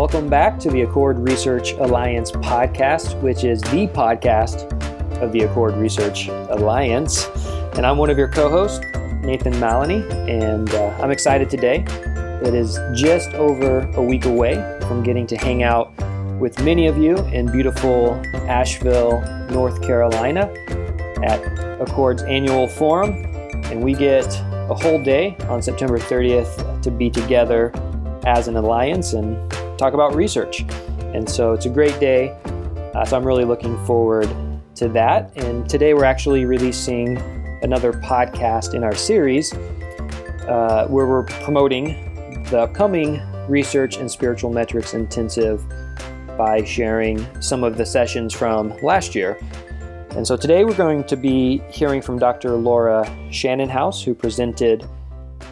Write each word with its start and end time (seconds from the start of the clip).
Welcome 0.00 0.30
back 0.30 0.58
to 0.60 0.70
the 0.70 0.80
Accord 0.80 1.18
Research 1.18 1.72
Alliance 1.72 2.30
podcast, 2.30 3.20
which 3.20 3.44
is 3.44 3.60
the 3.60 3.86
podcast 3.88 4.72
of 5.20 5.30
the 5.30 5.40
Accord 5.40 5.74
Research 5.74 6.28
Alliance. 6.28 7.26
And 7.76 7.84
I'm 7.84 7.98
one 7.98 8.08
of 8.08 8.16
your 8.16 8.28
co 8.28 8.48
hosts, 8.48 8.82
Nathan 9.20 9.60
Maloney, 9.60 10.02
and 10.26 10.70
uh, 10.70 10.98
I'm 11.02 11.10
excited 11.10 11.50
today. 11.50 11.84
It 12.42 12.54
is 12.54 12.78
just 12.94 13.34
over 13.34 13.80
a 13.90 14.02
week 14.02 14.24
away 14.24 14.54
from 14.88 15.02
getting 15.02 15.26
to 15.26 15.36
hang 15.36 15.64
out 15.64 15.92
with 16.38 16.58
many 16.64 16.86
of 16.86 16.96
you 16.96 17.18
in 17.26 17.52
beautiful 17.52 18.14
Asheville, 18.48 19.20
North 19.50 19.82
Carolina 19.82 20.50
at 21.22 21.42
Accord's 21.78 22.22
annual 22.22 22.68
forum. 22.68 23.22
And 23.66 23.82
we 23.82 23.92
get 23.92 24.24
a 24.50 24.74
whole 24.74 25.04
day 25.04 25.36
on 25.50 25.60
September 25.60 25.98
30th 25.98 26.80
to 26.80 26.90
be 26.90 27.10
together 27.10 27.70
as 28.24 28.48
an 28.48 28.56
alliance 28.56 29.12
and 29.12 29.36
talk 29.80 29.94
about 29.94 30.14
research. 30.14 30.60
And 31.14 31.28
so 31.28 31.54
it's 31.54 31.66
a 31.66 31.70
great 31.70 31.98
day. 31.98 32.36
Uh, 32.94 33.04
so 33.04 33.16
I'm 33.16 33.24
really 33.24 33.46
looking 33.46 33.82
forward 33.86 34.28
to 34.76 34.88
that. 34.90 35.32
And 35.36 35.68
today 35.68 35.94
we're 35.94 36.04
actually 36.04 36.44
releasing 36.44 37.18
another 37.62 37.92
podcast 37.92 38.74
in 38.74 38.84
our 38.84 38.94
series 38.94 39.54
uh, 39.54 40.86
where 40.88 41.06
we're 41.06 41.24
promoting 41.24 42.44
the 42.50 42.60
upcoming 42.60 43.20
Research 43.48 43.96
and 43.96 44.10
Spiritual 44.10 44.52
Metrics 44.52 44.94
Intensive 44.94 45.64
by 46.36 46.62
sharing 46.64 47.26
some 47.42 47.64
of 47.64 47.76
the 47.76 47.86
sessions 47.86 48.34
from 48.34 48.76
last 48.82 49.14
year. 49.14 49.38
And 50.10 50.26
so 50.26 50.36
today 50.36 50.64
we're 50.64 50.74
going 50.74 51.04
to 51.04 51.16
be 51.16 51.62
hearing 51.70 52.02
from 52.02 52.18
Dr. 52.18 52.56
Laura 52.56 53.04
Shannonhouse, 53.30 54.02
who 54.02 54.14
presented 54.14 54.86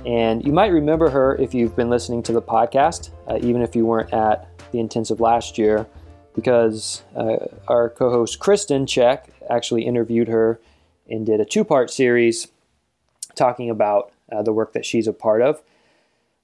and 0.06 0.44
you 0.44 0.52
might 0.52 0.68
remember 0.68 1.10
her 1.10 1.36
if 1.36 1.54
you've 1.54 1.76
been 1.76 1.90
listening 1.90 2.22
to 2.24 2.32
the 2.32 2.42
podcast, 2.42 3.10
uh, 3.28 3.38
even 3.40 3.62
if 3.62 3.74
you 3.74 3.84
weren't 3.84 4.12
at 4.12 4.48
the 4.70 4.80
intensive 4.80 5.20
last 5.20 5.58
year, 5.58 5.86
because 6.34 7.02
uh, 7.16 7.36
our 7.66 7.90
co 7.90 8.10
host 8.10 8.38
Kristen 8.38 8.86
Check 8.86 9.28
actually 9.50 9.84
interviewed 9.84 10.28
her 10.28 10.60
and 11.08 11.26
did 11.26 11.40
a 11.40 11.44
two 11.44 11.64
part 11.64 11.90
series 11.90 12.48
talking 13.34 13.70
about 13.70 14.12
uh, 14.30 14.42
the 14.42 14.52
work 14.52 14.72
that 14.72 14.84
she's 14.84 15.06
a 15.06 15.12
part 15.12 15.42
of. 15.42 15.62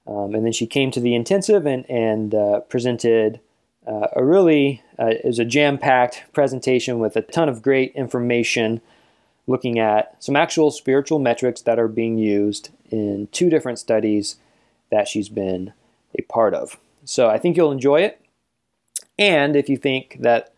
Um, 0.07 0.35
and 0.35 0.45
then 0.45 0.53
she 0.53 0.67
came 0.67 0.91
to 0.91 1.01
the 1.01 1.15
intensive 1.15 1.67
and, 1.67 1.89
and 1.89 2.35
uh, 2.35 2.61
presented 2.61 3.41
uh, 3.87 4.09
a 4.15 4.25
really, 4.25 4.83
uh, 4.99 5.13
was 5.25 5.39
a 5.39 5.45
jam 5.45 5.79
packed 5.79 6.25
presentation 6.33 6.99
with 6.99 7.17
a 7.17 7.23
ton 7.23 7.49
of 7.49 7.63
great 7.63 7.93
information 7.95 8.81
looking 9.47 9.79
at 9.79 10.17
some 10.23 10.37
actual 10.37 10.71
spiritual 10.71 11.19
metrics 11.19 11.61
that 11.63 11.79
are 11.79 11.89
being 11.89 12.19
used 12.19 12.71
in 12.91 13.29
two 13.33 13.51
different 13.51 13.79
studies 13.79 14.37
that 14.91 15.09
she's 15.09 15.29
been 15.29 15.73
a 16.19 16.23
part 16.23 16.55
of. 16.55 16.79
So 17.05 17.29
I 17.29 17.39
think 17.39 17.57
you'll 17.57 17.73
enjoy 17.73 18.01
it. 18.03 18.21
And 19.19 19.55
if 19.55 19.69
you 19.69 19.77
think 19.77 20.17
that 20.21 20.53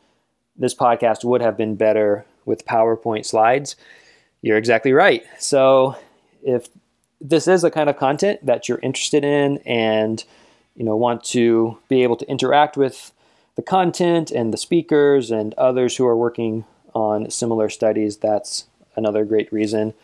this 0.57 0.75
podcast 0.75 1.25
would 1.25 1.43
have 1.43 1.57
been 1.57 1.75
better 1.75 2.25
with 2.45 2.67
PowerPoint 2.67 3.27
slides, 3.27 3.77
you're 4.43 4.57
exactly 4.57 4.93
right. 4.93 5.25
So 5.39 5.97
if 6.43 6.69
this 7.21 7.49
is 7.49 7.63
the 7.63 7.71
kind 7.71 7.91
of 7.91 7.97
content 7.97 8.45
that 8.45 8.69
you're 8.69 8.79
interested 8.79 9.25
in 9.25 9.59
and 9.59 10.23
you 10.77 10.85
know 10.85 10.97
want 10.97 11.25
to 11.25 11.79
be 11.89 12.03
able 12.03 12.17
to 12.17 12.29
interact 12.29 12.77
with 12.77 13.13
the 13.57 13.63
content 13.63 14.31
and 14.31 14.53
the 14.53 14.59
speakers 14.59 15.31
and 15.31 15.55
others 15.55 15.97
who 15.97 16.07
are 16.07 16.17
working 16.17 16.65
on 16.95 17.31
similar 17.31 17.69
studies, 17.69 18.19
that's 18.19 18.67
another 18.97 19.25
great 19.25 19.53
reason 19.53 19.95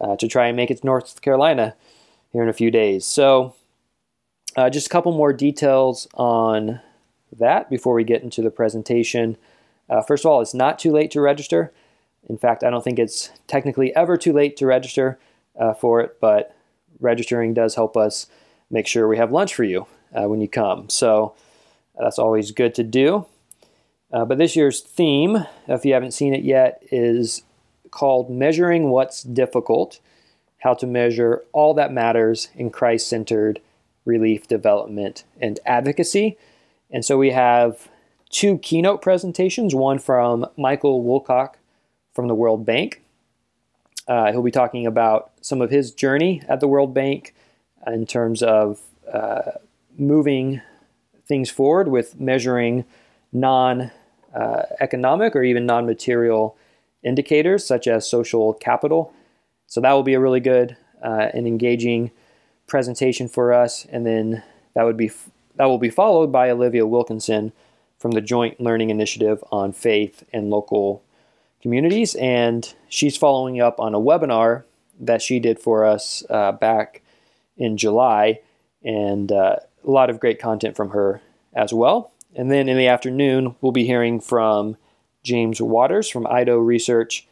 uh, 0.00 0.16
to 0.16 0.28
try 0.28 0.46
and 0.46 0.56
make 0.56 0.70
it 0.70 0.80
to 0.80 0.86
North 0.86 1.20
Carolina 1.20 1.74
here 2.32 2.42
in 2.42 2.48
a 2.48 2.54
few 2.54 2.70
days. 2.70 3.06
So, 3.06 3.54
uh, 4.56 4.70
just 4.70 4.86
a 4.86 4.90
couple 4.90 5.12
more 5.12 5.32
details 5.32 6.08
on 6.14 6.80
that 7.38 7.68
before 7.68 7.94
we 7.94 8.04
get 8.04 8.22
into 8.22 8.42
the 8.42 8.50
presentation. 8.50 9.36
Uh, 9.88 10.02
first 10.02 10.24
of 10.24 10.30
all, 10.30 10.40
it's 10.40 10.54
not 10.54 10.78
too 10.78 10.92
late 10.92 11.10
to 11.12 11.20
register. 11.20 11.72
In 12.28 12.38
fact, 12.38 12.64
I 12.64 12.70
don't 12.70 12.82
think 12.82 12.98
it's 12.98 13.30
technically 13.46 13.94
ever 13.94 14.16
too 14.16 14.32
late 14.32 14.56
to 14.56 14.66
register 14.66 15.18
uh, 15.58 15.74
for 15.74 16.00
it, 16.00 16.18
but 16.20 16.56
registering 17.00 17.54
does 17.54 17.74
help 17.74 17.96
us 17.96 18.26
make 18.70 18.86
sure 18.86 19.06
we 19.06 19.18
have 19.18 19.30
lunch 19.30 19.54
for 19.54 19.64
you 19.64 19.86
uh, 20.14 20.28
when 20.28 20.40
you 20.40 20.48
come. 20.48 20.88
So, 20.88 21.34
that's 21.98 22.18
always 22.18 22.50
good 22.50 22.74
to 22.74 22.82
do. 22.82 23.26
Uh, 24.12 24.24
but 24.24 24.38
this 24.38 24.54
year's 24.54 24.80
theme, 24.80 25.46
if 25.66 25.84
you 25.84 25.94
haven't 25.94 26.12
seen 26.12 26.34
it 26.34 26.44
yet, 26.44 26.82
is 26.90 27.42
called 27.96 28.28
Measuring 28.28 28.90
What's 28.90 29.22
Difficult 29.22 30.00
How 30.58 30.74
to 30.74 30.86
Measure 30.86 31.42
All 31.52 31.72
That 31.72 31.90
Matters 31.90 32.50
in 32.54 32.68
Christ 32.68 33.08
Centered 33.08 33.58
Relief 34.04 34.46
Development 34.46 35.24
and 35.40 35.58
Advocacy. 35.64 36.36
And 36.90 37.06
so 37.06 37.16
we 37.16 37.30
have 37.30 37.88
two 38.28 38.58
keynote 38.58 39.00
presentations 39.00 39.74
one 39.74 39.98
from 39.98 40.44
Michael 40.58 41.02
Woolcock 41.02 41.54
from 42.12 42.28
the 42.28 42.34
World 42.34 42.66
Bank. 42.66 43.02
Uh, 44.06 44.30
he'll 44.30 44.42
be 44.42 44.50
talking 44.50 44.86
about 44.86 45.30
some 45.40 45.62
of 45.62 45.70
his 45.70 45.90
journey 45.90 46.42
at 46.50 46.60
the 46.60 46.68
World 46.68 46.92
Bank 46.92 47.34
in 47.86 48.04
terms 48.04 48.42
of 48.42 48.78
uh, 49.10 49.52
moving 49.96 50.60
things 51.26 51.48
forward 51.48 51.88
with 51.88 52.20
measuring 52.20 52.84
non 53.32 53.90
uh, 54.34 54.64
economic 54.80 55.34
or 55.34 55.42
even 55.42 55.64
non 55.64 55.86
material 55.86 56.58
indicators 57.06 57.64
such 57.64 57.86
as 57.86 58.08
social 58.08 58.52
capital. 58.52 59.12
So 59.66 59.80
that 59.80 59.92
will 59.92 60.02
be 60.02 60.14
a 60.14 60.20
really 60.20 60.40
good 60.40 60.76
uh, 61.02 61.28
and 61.32 61.46
engaging 61.46 62.10
presentation 62.66 63.28
for 63.28 63.52
us. 63.52 63.86
And 63.90 64.04
then 64.04 64.42
that 64.74 64.84
would 64.84 64.96
be 64.96 65.10
that 65.54 65.66
will 65.66 65.78
be 65.78 65.90
followed 65.90 66.30
by 66.30 66.50
Olivia 66.50 66.86
Wilkinson 66.86 67.52
from 67.98 68.10
the 68.10 68.20
Joint 68.20 68.60
Learning 68.60 68.90
Initiative 68.90 69.42
on 69.50 69.72
Faith 69.72 70.22
and 70.32 70.50
Local 70.50 71.02
Communities. 71.62 72.14
And 72.16 72.74
she's 72.88 73.16
following 73.16 73.60
up 73.60 73.80
on 73.80 73.94
a 73.94 74.00
webinar 74.00 74.64
that 75.00 75.22
she 75.22 75.40
did 75.40 75.58
for 75.58 75.84
us 75.84 76.22
uh, 76.28 76.52
back 76.52 77.02
in 77.56 77.78
July. 77.78 78.40
And 78.84 79.32
uh, 79.32 79.56
a 79.84 79.90
lot 79.90 80.10
of 80.10 80.20
great 80.20 80.38
content 80.38 80.76
from 80.76 80.90
her 80.90 81.22
as 81.54 81.72
well. 81.72 82.12
And 82.34 82.50
then 82.50 82.68
in 82.68 82.76
the 82.76 82.88
afternoon, 82.88 83.56
we'll 83.60 83.72
be 83.72 83.86
hearing 83.86 84.20
from 84.20 84.76
James 85.26 85.60
Waters 85.60 86.08
from 86.08 86.26
IDO 86.26 86.58
Research, 86.58 87.26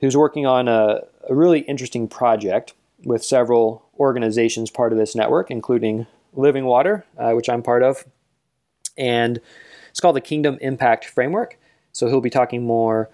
who's 0.00 0.16
working 0.16 0.46
on 0.46 0.66
a, 0.66 1.02
a 1.28 1.34
really 1.34 1.60
interesting 1.60 2.08
project 2.08 2.74
with 3.04 3.24
several 3.24 3.86
organizations 3.98 4.70
part 4.70 4.92
of 4.92 4.98
this 4.98 5.14
network, 5.14 5.50
including 5.50 6.06
Living 6.34 6.64
Water, 6.64 7.04
uh, 7.16 7.32
which 7.32 7.48
I'm 7.48 7.62
part 7.62 7.84
of. 7.84 8.04
And 8.98 9.40
it's 9.90 10.00
called 10.00 10.16
the 10.16 10.20
Kingdom 10.20 10.58
Impact 10.60 11.04
Framework. 11.04 11.56
So 11.92 12.08
he'll 12.08 12.20
be 12.20 12.30
talking 12.30 12.64
more 12.64 13.08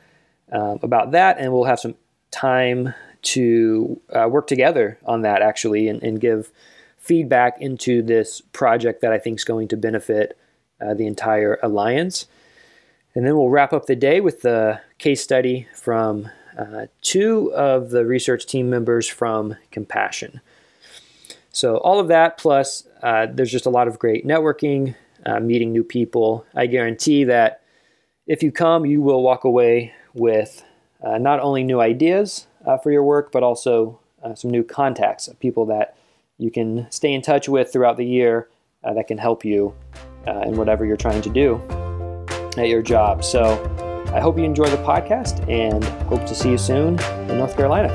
um, 0.51 0.79
about 0.83 1.11
that, 1.11 1.39
and 1.39 1.53
we'll 1.53 1.65
have 1.65 1.81
some 1.81 1.95
time 2.31 2.95
to 3.23 4.01
uh, 4.11 4.29
work 4.31 4.47
together 4.47 4.99
on 5.05 5.23
that 5.23 5.43
actually 5.43 5.89
and, 5.89 6.03
and, 6.03 6.21
give 6.21 6.53
feedback 6.97 7.61
into 7.61 8.03
this 8.03 8.41
project 8.53 9.01
that 9.01 9.13
I 9.13 9.19
think 9.19 9.39
is 9.39 9.45
going 9.45 9.69
to 9.69 9.77
benefit 9.77 10.39
uh, 10.81 10.95
the 10.95 11.07
entire 11.07 11.59
alliance. 11.63 12.27
And 13.17 13.27
then 13.27 13.35
we'll 13.35 13.49
wrap 13.49 13.73
up 13.73 13.87
the 13.87 13.97
day 13.97 14.21
with 14.21 14.43
the 14.43 14.79
case 14.99 15.23
study 15.23 15.67
from 15.75 16.29
uh, 16.59 16.89
two 17.01 17.51
of 17.55 17.89
the 17.89 18.05
research 18.05 18.45
team 18.45 18.69
members 18.69 19.09
from 19.09 19.57
Compassion. 19.71 20.43
So, 21.51 21.79
all 21.79 21.99
of 21.99 22.09
that, 22.09 22.37
plus 22.37 22.87
uh, 23.03 23.27
there's 23.33 23.51
just 23.51 23.65
a 23.65 23.71
lot 23.71 23.89
of 23.89 23.99
great 23.99 24.27
networking, 24.27 24.97
uh, 25.25 25.41
meeting 25.41 25.73
new 25.73 25.83
people. 25.83 26.45
I 26.55 26.67
guarantee 26.67 27.25
that 27.25 27.63
if 28.27 28.43
you 28.43 28.53
come, 28.53 28.85
you 28.85 29.01
will 29.01 29.23
walk 29.23 29.45
away 29.45 29.95
with 30.13 30.63
uh, 31.03 31.17
not 31.17 31.41
only 31.41 31.65
new 31.65 31.81
ideas 31.81 32.47
uh, 32.67 32.77
for 32.77 32.93
your 32.93 33.03
work, 33.03 33.33
but 33.33 33.43
also 33.43 33.99
uh, 34.23 34.35
some 34.35 34.51
new 34.51 34.63
contacts 34.63 35.31
people 35.41 35.65
that 35.65 35.97
you 36.37 36.51
can 36.51 36.87
stay 36.91 37.15
in 37.15 37.23
touch 37.23 37.49
with 37.49 37.73
throughout 37.73 37.97
the 37.97 38.05
year 38.05 38.51
that 38.83 39.09
can 39.09 39.19
help 39.19 39.45
you 39.45 39.75
in 40.45 40.57
whatever 40.57 40.85
you're 40.85 40.97
trying 40.97 41.21
to 41.21 41.31
do 41.31 41.61
at 42.59 42.69
your 42.69 42.83
job. 42.83 43.25
So 43.25 43.55
I 44.15 44.21
hope 44.21 44.39
you 44.39 44.45
enjoy 44.45 44.69
the 44.69 44.77
podcast 44.79 45.47
and 45.51 45.85
hope 46.09 46.25
to 46.27 46.35
see 46.35 46.51
you 46.51 46.59
soon 46.59 46.99
in 47.29 47.39
North 47.39 47.57
Carolina. 47.57 47.91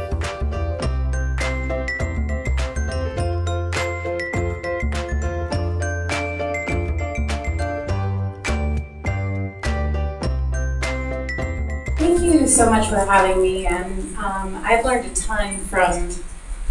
Thank 11.97 12.21
you 12.21 12.47
so 12.47 12.69
much 12.69 12.89
for 12.89 12.97
having 12.97 13.41
me. 13.41 13.65
And 13.65 14.15
um, 14.17 14.61
I've 14.63 14.85
learned 14.85 15.05
a 15.05 15.15
ton 15.15 15.57
from 15.57 16.09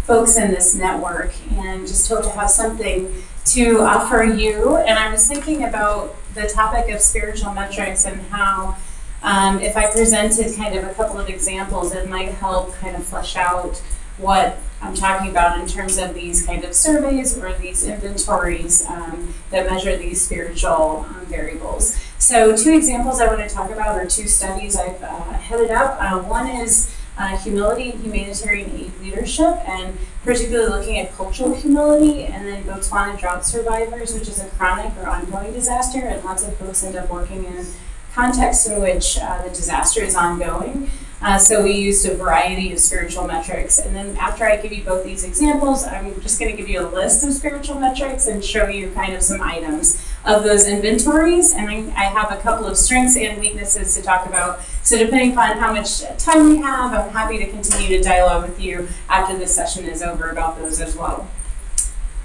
folks 0.05 0.37
in 0.37 0.51
this 0.51 0.75
network 0.75 1.33
and 1.53 1.87
just 1.87 2.07
hope 2.09 2.23
to 2.23 2.29
have 2.29 2.49
something 2.49 3.13
to 3.45 3.81
offer 3.81 4.23
you. 4.23 4.77
And 4.77 4.97
I 4.97 5.11
was 5.11 5.27
thinking 5.27 5.63
about 5.63 6.15
the 6.33 6.47
topic 6.47 6.93
of 6.93 7.01
spiritual 7.01 7.53
metrics 7.53 8.05
and 8.05 8.21
how 8.23 8.77
um, 9.23 9.59
if 9.59 9.77
I 9.77 9.91
presented 9.91 10.55
kind 10.55 10.75
of 10.75 10.83
a 10.83 10.93
couple 10.93 11.19
of 11.19 11.29
examples, 11.29 11.93
it 11.93 12.09
might 12.09 12.29
help 12.29 12.73
kind 12.75 12.95
of 12.95 13.03
flesh 13.03 13.35
out 13.35 13.81
what 14.17 14.57
I'm 14.81 14.95
talking 14.95 15.29
about 15.29 15.59
in 15.59 15.67
terms 15.67 15.97
of 15.97 16.13
these 16.13 16.45
kind 16.45 16.63
of 16.63 16.73
surveys 16.73 17.37
or 17.37 17.53
these 17.53 17.83
inventories 17.83 18.85
um, 18.87 19.33
that 19.51 19.69
measure 19.69 19.95
these 19.95 20.21
spiritual 20.21 21.05
um, 21.07 21.25
variables. 21.27 21.97
So, 22.17 22.55
two 22.55 22.73
examples 22.73 23.21
I 23.21 23.27
want 23.27 23.47
to 23.47 23.53
talk 23.53 23.71
about 23.71 23.95
are 23.95 24.05
two 24.05 24.27
studies 24.27 24.75
I've 24.75 25.01
uh, 25.01 25.33
headed 25.33 25.71
up. 25.71 25.97
Uh, 25.99 26.19
one 26.19 26.47
is 26.47 26.95
uh, 27.17 27.37
humility 27.37 27.91
and 27.91 28.01
humanitarian 28.01 28.71
aid 28.71 28.91
leadership, 29.01 29.57
and 29.67 29.97
particularly 30.23 30.69
looking 30.69 30.99
at 30.99 31.13
cultural 31.15 31.53
humility, 31.53 32.23
and 32.23 32.47
then 32.47 32.63
Botswana 32.63 33.19
drought 33.19 33.45
survivors, 33.45 34.13
which 34.13 34.27
is 34.27 34.39
a 34.39 34.47
chronic 34.49 34.95
or 34.97 35.07
ongoing 35.07 35.53
disaster, 35.53 35.99
and 35.99 36.23
lots 36.23 36.43
of 36.43 36.55
folks 36.57 36.83
end 36.83 36.95
up 36.95 37.09
working 37.09 37.45
in 37.45 37.65
contexts 38.13 38.67
in 38.67 38.81
which 38.81 39.17
uh, 39.19 39.41
the 39.43 39.49
disaster 39.49 40.01
is 40.01 40.15
ongoing. 40.15 40.89
Uh, 41.21 41.37
so 41.37 41.63
we 41.63 41.73
used 41.73 42.03
a 42.07 42.15
variety 42.15 42.73
of 42.73 42.79
spiritual 42.79 43.27
metrics. 43.27 43.77
And 43.77 43.95
then 43.95 44.17
after 44.17 44.43
I 44.43 44.57
give 44.57 44.73
you 44.73 44.83
both 44.83 45.03
these 45.03 45.23
examples, 45.23 45.83
I'm 45.83 46.19
just 46.21 46.39
going 46.39 46.49
to 46.49 46.57
give 46.57 46.67
you 46.67 46.81
a 46.81 46.89
list 46.89 47.23
of 47.23 47.31
spiritual 47.31 47.79
metrics 47.79 48.25
and 48.25 48.43
show 48.43 48.67
you 48.67 48.89
kind 48.91 49.13
of 49.13 49.21
some 49.21 49.39
items 49.39 50.03
of 50.25 50.43
those 50.43 50.67
inventories. 50.67 51.53
And 51.53 51.69
I 51.91 52.05
have 52.05 52.31
a 52.31 52.37
couple 52.41 52.65
of 52.67 52.77
strengths 52.77 53.17
and 53.17 53.39
weaknesses 53.39 53.95
to 53.95 54.01
talk 54.01 54.27
about. 54.27 54.61
So 54.83 54.97
depending 54.97 55.31
upon 55.33 55.57
how 55.57 55.73
much 55.73 56.01
time 56.17 56.49
we 56.49 56.57
have, 56.57 56.93
I'm 56.93 57.09
happy 57.11 57.37
to 57.39 57.47
continue 57.47 57.97
to 57.97 58.03
dialogue 58.03 58.43
with 58.43 58.61
you 58.61 58.87
after 59.09 59.37
this 59.37 59.55
session 59.55 59.85
is 59.85 60.01
over 60.01 60.29
about 60.29 60.57
those 60.57 60.79
as 60.79 60.95
well. 60.95 61.27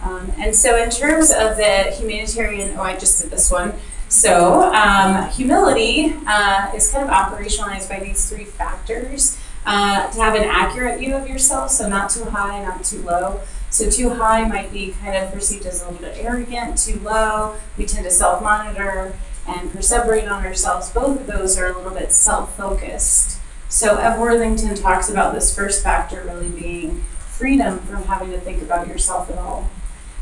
Um, 0.02 0.31
and 0.38 0.54
so 0.54 0.76
in 0.81 0.90
terms 0.90 1.31
of 1.31 1.56
the 1.56 1.94
humanitarian, 1.96 2.76
oh, 2.76 2.82
I 2.82 2.96
just 2.96 3.22
did 3.22 3.31
this 3.31 3.50
one. 3.50 3.75
So, 4.08 4.72
um, 4.72 5.28
humility 5.31 6.14
uh, 6.28 6.70
is 6.76 6.92
kind 6.92 7.08
of 7.08 7.10
operationalized 7.10 7.88
by 7.88 7.99
these 7.99 8.28
three 8.28 8.44
factors. 8.44 9.38
Uh, 9.69 10.08
to 10.12 10.20
have 10.20 10.37
an 10.37 10.44
accurate 10.44 11.00
view 11.00 11.12
of 11.16 11.28
yourself, 11.28 11.72
so 11.72 11.88
not 11.88 12.08
too 12.08 12.25
high, 12.26 12.62
not 12.62 12.84
too 12.84 13.02
low. 13.02 13.40
So, 13.70 13.90
too 13.90 14.10
high 14.10 14.46
might 14.46 14.72
be 14.72 14.92
kind 14.92 15.16
of 15.16 15.32
perceived 15.32 15.66
as 15.66 15.82
a 15.82 15.90
little 15.90 16.00
bit 16.00 16.16
arrogant, 16.18 16.78
too 16.78 16.98
low, 17.00 17.56
we 17.76 17.84
tend 17.84 18.04
to 18.04 18.10
self 18.10 18.42
monitor 18.42 19.16
and 19.46 19.70
perseverate 19.70 20.30
on 20.30 20.44
ourselves. 20.44 20.90
Both 20.90 21.20
of 21.20 21.26
those 21.26 21.58
are 21.58 21.66
a 21.66 21.76
little 21.76 21.92
bit 21.92 22.12
self 22.12 22.56
focused. 22.56 23.38
So, 23.68 23.96
Ev 23.96 24.18
Worthington 24.18 24.74
talks 24.76 25.08
about 25.08 25.34
this 25.34 25.54
first 25.54 25.82
factor 25.82 26.22
really 26.24 26.48
being 26.48 27.04
freedom 27.28 27.80
from 27.80 28.04
having 28.04 28.30
to 28.30 28.40
think 28.40 28.62
about 28.62 28.88
yourself 28.88 29.30
at 29.30 29.38
all. 29.38 29.68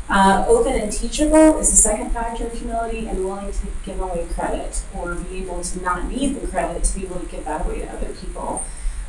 Uh, 0.07 0.45
open 0.47 0.73
and 0.73 0.91
teachable 0.91 1.57
is 1.57 1.71
the 1.71 1.75
second 1.75 2.11
factor 2.11 2.45
of 2.45 2.53
humility, 2.53 3.07
and 3.07 3.25
willing 3.25 3.51
to 3.51 3.67
give 3.83 3.99
away 3.99 4.27
credit 4.33 4.83
or 4.93 5.15
be 5.15 5.37
able 5.37 5.63
to 5.63 5.81
not 5.81 6.07
need 6.07 6.39
the 6.39 6.47
credit 6.47 6.83
to 6.83 6.99
be 6.99 7.05
able 7.05 7.19
to 7.19 7.25
give 7.25 7.43
that 7.45 7.65
away 7.65 7.79
to 7.79 7.91
other 7.91 8.13
people. 8.13 8.63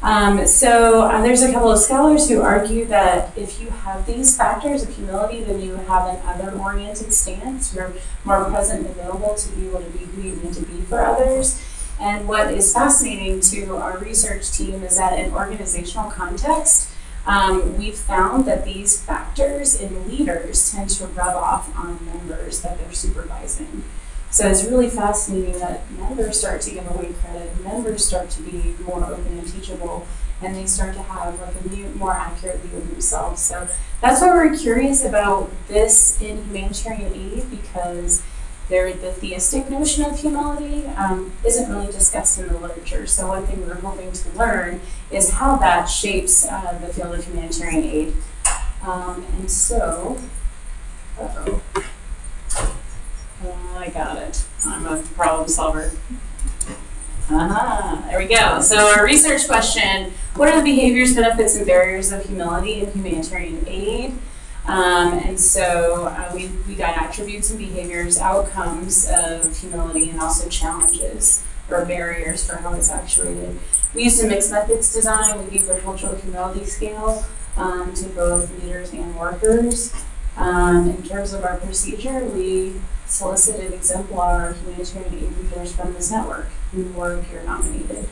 Um, 0.07 0.47
so 0.47 1.03
uh, 1.03 1.21
there's 1.21 1.43
a 1.43 1.53
couple 1.53 1.73
of 1.73 1.81
scholars 1.81 2.29
who 2.29 2.41
argue 2.41 2.85
that 2.85 3.37
if 3.37 3.61
you 3.61 3.71
have 3.71 4.07
these 4.07 4.37
factors 4.37 4.85
of 4.85 4.95
humility, 4.95 5.43
then 5.43 5.61
you 5.61 5.75
have 5.75 6.07
an 6.07 6.25
other-oriented 6.25 7.13
stance. 7.13 7.75
You're 7.75 7.93
more 8.23 8.45
present 8.45 8.87
and 8.87 8.91
available 8.91 9.35
to 9.35 9.49
be 9.57 9.67
able 9.67 9.81
to 9.81 9.91
be 9.91 10.05
who 10.05 10.23
you 10.23 10.37
need 10.37 10.55
to 10.55 10.63
be 10.63 10.83
for 10.83 11.05
others. 11.05 11.61
And 12.01 12.29
what 12.29 12.55
is 12.55 12.73
fascinating 12.73 13.41
to 13.41 13.79
our 13.79 13.99
research 13.99 14.53
team 14.53 14.85
is 14.85 14.97
that 14.97 15.19
in 15.19 15.33
organizational 15.33 16.09
context, 16.09 16.89
um, 17.27 17.77
we've 17.77 17.99
found 17.99 18.45
that 18.45 18.65
these 18.65 19.03
factors 19.03 19.75
in 19.75 20.09
leaders 20.09 20.71
tend 20.71 20.89
to 20.91 21.07
rub 21.09 21.35
off 21.35 21.77
on 21.77 21.99
members 22.07 22.61
that 22.61 22.79
they're 22.79 22.93
supervising. 22.93 23.83
So 24.37 24.47
it's 24.47 24.65
really 24.65 24.91
fascinating 24.91 25.59
that 25.61 25.91
members 25.93 26.39
start 26.39 26.61
to 26.61 26.71
give 26.71 26.87
away 26.91 27.15
credit, 27.23 27.59
members 27.65 28.05
start 28.05 28.29
to 28.33 28.43
be 28.43 28.75
more 28.85 29.03
open 29.03 29.39
and 29.39 29.51
teachable, 29.51 30.07
and 30.43 30.55
they 30.55 30.67
start 30.67 30.93
to 30.93 31.03
have 31.05 31.41
like 31.41 31.55
a 31.65 31.69
new, 31.75 31.87
more 31.95 32.13
accurate 32.13 32.59
view 32.59 32.77
of 32.77 32.91
themselves. 32.91 33.41
So 33.41 33.67
that's 34.03 34.21
why 34.21 34.35
we're 34.35 34.55
curious 34.55 35.07
about 35.07 35.51
this 35.69 36.21
in 36.21 36.45
humanitarian 36.45 37.15
aid 37.15 37.51
because 37.51 38.23
there, 38.69 38.93
the 38.93 39.11
theistic 39.11 39.71
notion 39.71 40.05
of 40.05 40.21
humility 40.21 40.87
um, 40.89 41.33
isn't 41.43 41.71
really 41.71 41.91
discussed 41.91 42.39
in 42.39 42.49
the 42.49 42.59
literature. 42.59 43.07
So 43.07 43.29
one 43.29 43.47
thing 43.47 43.67
we're 43.67 43.77
hoping 43.77 44.13
to 44.13 44.29
learn 44.33 44.83
is 45.11 45.31
how 45.31 45.57
that 45.57 45.87
shapes 45.87 46.47
uh, 46.47 46.79
the 46.87 46.93
field 46.93 47.15
of 47.15 47.25
humanitarian 47.25 47.85
aid. 47.85 48.15
Um, 48.83 49.25
and 49.39 49.51
so, 49.51 50.21
uh-oh. 51.19 51.63
Oh, 51.75 51.83
I 53.87 53.91
got 53.91 54.19
it. 54.19 54.45
I'm 54.65 54.85
a 54.85 55.01
problem 55.15 55.49
solver. 55.49 55.93
Uh-huh. 57.31 58.03
There 58.09 58.19
we 58.19 58.27
go. 58.27 58.61
So 58.61 58.79
our 58.79 59.05
research 59.05 59.47
question, 59.47 60.13
what 60.35 60.49
are 60.49 60.57
the 60.57 60.65
behaviors, 60.65 61.15
benefits, 61.15 61.55
and 61.57 61.65
barriers 61.65 62.11
of 62.11 62.25
humility 62.25 62.81
in 62.81 62.91
humanitarian 62.91 63.65
aid? 63.69 64.13
Um, 64.67 65.13
and 65.13 65.39
so 65.39 66.07
uh, 66.07 66.33
we, 66.35 66.49
we 66.67 66.75
got 66.75 66.99
attributes 66.99 67.51
and 67.51 67.61
behaviors, 67.61 68.19
outcomes 68.19 69.09
of 69.09 69.57
humility, 69.57 70.11
and 70.11 70.21
also 70.21 70.49
challenges 70.49 71.45
or 71.71 71.85
barriers 71.85 72.45
for 72.45 72.57
how 72.57 72.73
it's 72.75 72.91
actuated. 72.91 73.57
We 73.95 74.03
used 74.05 74.23
a 74.25 74.27
mixed 74.27 74.51
methods 74.51 74.93
design. 74.93 75.45
We 75.45 75.59
gave 75.59 75.71
a 75.71 75.79
cultural 75.79 76.17
humility 76.17 76.65
scale 76.65 77.25
um, 77.57 77.95
to 77.95 78.09
both 78.09 78.51
leaders 78.65 78.93
and 78.93 79.17
workers. 79.17 79.95
Um, 80.37 80.91
in 80.91 81.03
terms 81.05 81.33
of 81.33 81.45
our 81.45 81.57
procedure, 81.59 82.25
we 82.25 82.75
solicited 83.07 83.73
exemplar 83.73 84.55
humanitarian 84.55 85.15
aid 85.15 85.37
leaders 85.39 85.75
from 85.75 85.93
this 85.95 86.11
network 86.11 86.49
who 86.73 86.85
were 86.93 87.23
peer 87.23 87.43
nominated. 87.45 88.09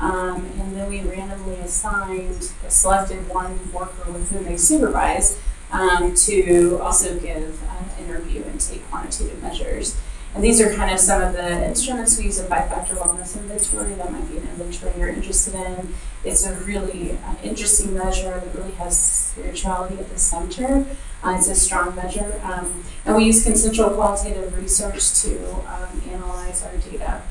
Um, 0.00 0.46
and 0.60 0.76
then 0.76 0.88
we 0.88 1.02
randomly 1.02 1.56
assigned, 1.56 2.52
selected 2.68 3.28
one 3.28 3.72
worker 3.72 4.10
with 4.12 4.30
whom 4.30 4.44
they 4.44 4.56
supervised 4.56 5.38
um, 5.72 6.14
to 6.14 6.78
also 6.80 7.18
give 7.18 7.60
an 7.62 8.04
interview 8.04 8.44
and 8.44 8.60
take 8.60 8.88
quantitative 8.90 9.42
measures. 9.42 9.96
And 10.34 10.44
these 10.44 10.60
are 10.60 10.72
kind 10.74 10.92
of 10.92 11.00
some 11.00 11.20
of 11.20 11.32
the 11.32 11.66
instruments 11.66 12.16
we 12.16 12.24
use 12.24 12.38
a 12.38 12.44
five-factor 12.44 12.94
wellness 12.94 13.36
inventory. 13.36 13.94
That 13.94 14.12
might 14.12 14.30
be 14.30 14.36
an 14.36 14.44
inventory 14.44 14.92
you're 14.96 15.08
interested 15.08 15.54
in. 15.54 15.94
It's 16.22 16.46
a 16.46 16.54
really 16.60 17.12
uh, 17.12 17.34
interesting 17.42 17.94
measure 17.94 18.38
that 18.38 18.54
really 18.54 18.72
has 18.72 18.96
spirituality 18.98 19.98
at 19.98 20.10
the 20.10 20.18
center. 20.18 20.86
Uh, 21.22 21.34
it's 21.36 21.48
a 21.48 21.54
strong 21.54 21.94
measure. 21.96 22.40
Um, 22.44 22.84
and 23.04 23.16
we 23.16 23.24
use 23.24 23.44
consensual 23.44 23.90
qualitative 23.90 24.56
research 24.56 25.20
to 25.22 25.54
um, 25.66 26.02
analyze 26.10 26.62
our 26.64 26.76
data. 26.76 27.22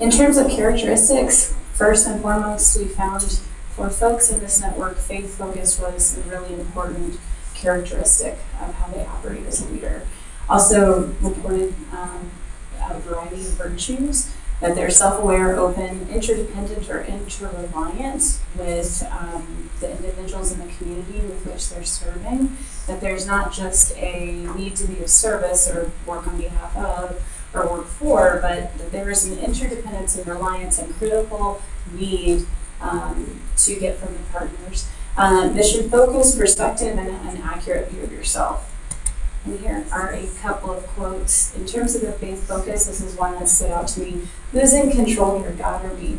In 0.00 0.10
terms 0.10 0.36
of 0.36 0.48
characteristics, 0.48 1.54
first 1.74 2.06
and 2.06 2.20
foremost, 2.22 2.78
we 2.78 2.86
found 2.86 3.40
for 3.70 3.88
folks 3.90 4.30
in 4.30 4.40
this 4.40 4.60
network, 4.60 4.98
faith 4.98 5.36
focus 5.36 5.78
was 5.78 6.18
a 6.18 6.22
really 6.22 6.54
important 6.54 7.18
characteristic 7.54 8.38
of 8.60 8.74
how 8.74 8.92
they 8.92 9.04
operate 9.06 9.46
as 9.46 9.62
a 9.62 9.68
leader. 9.68 10.02
Also 10.48 11.14
reported 11.20 11.74
um, 11.92 12.30
a 12.90 12.98
variety 13.00 13.36
of 13.36 13.52
virtues, 13.52 14.34
that 14.62 14.76
they're 14.76 14.90
self-aware, 14.90 15.58
open, 15.58 16.08
interdependent, 16.08 16.88
or 16.88 17.02
interreliant 17.02 18.38
with 18.56 19.04
um, 19.10 19.68
the 19.80 19.90
individuals 19.90 20.52
in 20.52 20.60
the 20.60 20.72
community 20.74 21.18
with 21.18 21.44
which 21.44 21.68
they're 21.68 21.84
serving, 21.84 22.56
that 22.86 23.00
there's 23.00 23.26
not 23.26 23.52
just 23.52 23.94
a 23.96 24.46
need 24.56 24.76
to 24.76 24.86
be 24.86 25.02
of 25.02 25.10
service 25.10 25.68
or 25.68 25.90
work 26.06 26.28
on 26.28 26.38
behalf 26.38 26.76
of 26.76 27.20
or 27.52 27.68
work 27.68 27.86
for, 27.86 28.38
but 28.40 28.78
that 28.78 28.92
there 28.92 29.10
is 29.10 29.26
an 29.26 29.36
interdependence 29.40 30.16
and 30.16 30.26
reliance 30.28 30.78
and 30.78 30.94
critical 30.94 31.60
need 31.92 32.46
um, 32.80 33.40
to 33.56 33.74
get 33.74 33.98
from 33.98 34.12
the 34.14 34.20
partners. 34.30 34.88
Uh, 35.16 35.50
mission 35.50 35.90
focus, 35.90 36.36
perspective, 36.36 36.96
and 36.96 37.08
an 37.08 37.42
accurate 37.42 37.90
view 37.90 38.02
of 38.04 38.12
yourself. 38.12 38.71
And 39.44 39.58
here 39.58 39.84
are 39.90 40.12
a 40.12 40.26
couple 40.40 40.70
of 40.70 40.86
quotes. 40.88 41.54
In 41.56 41.66
terms 41.66 41.94
of 41.94 42.02
the 42.02 42.12
faith 42.12 42.46
focus, 42.46 42.86
this 42.86 43.00
is 43.00 43.16
one 43.16 43.34
that 43.34 43.48
stood 43.48 43.72
out 43.72 43.88
to 43.88 44.00
me. 44.00 44.22
Who's 44.52 44.72
in 44.72 44.90
control 44.90 45.40
here, 45.40 45.52
God 45.52 45.84
or 45.84 45.94
me? 45.94 46.18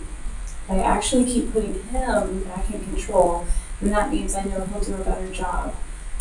I 0.68 0.80
actually 0.80 1.26
keep 1.26 1.54
putting 1.54 1.82
Him 1.84 2.44
back 2.44 2.70
in 2.74 2.84
control, 2.86 3.46
and 3.80 3.92
that 3.92 4.12
means 4.12 4.36
I 4.36 4.44
know 4.44 4.66
He'll 4.66 4.82
do 4.82 4.96
a 4.96 5.04
better 5.04 5.32
job. 5.32 5.74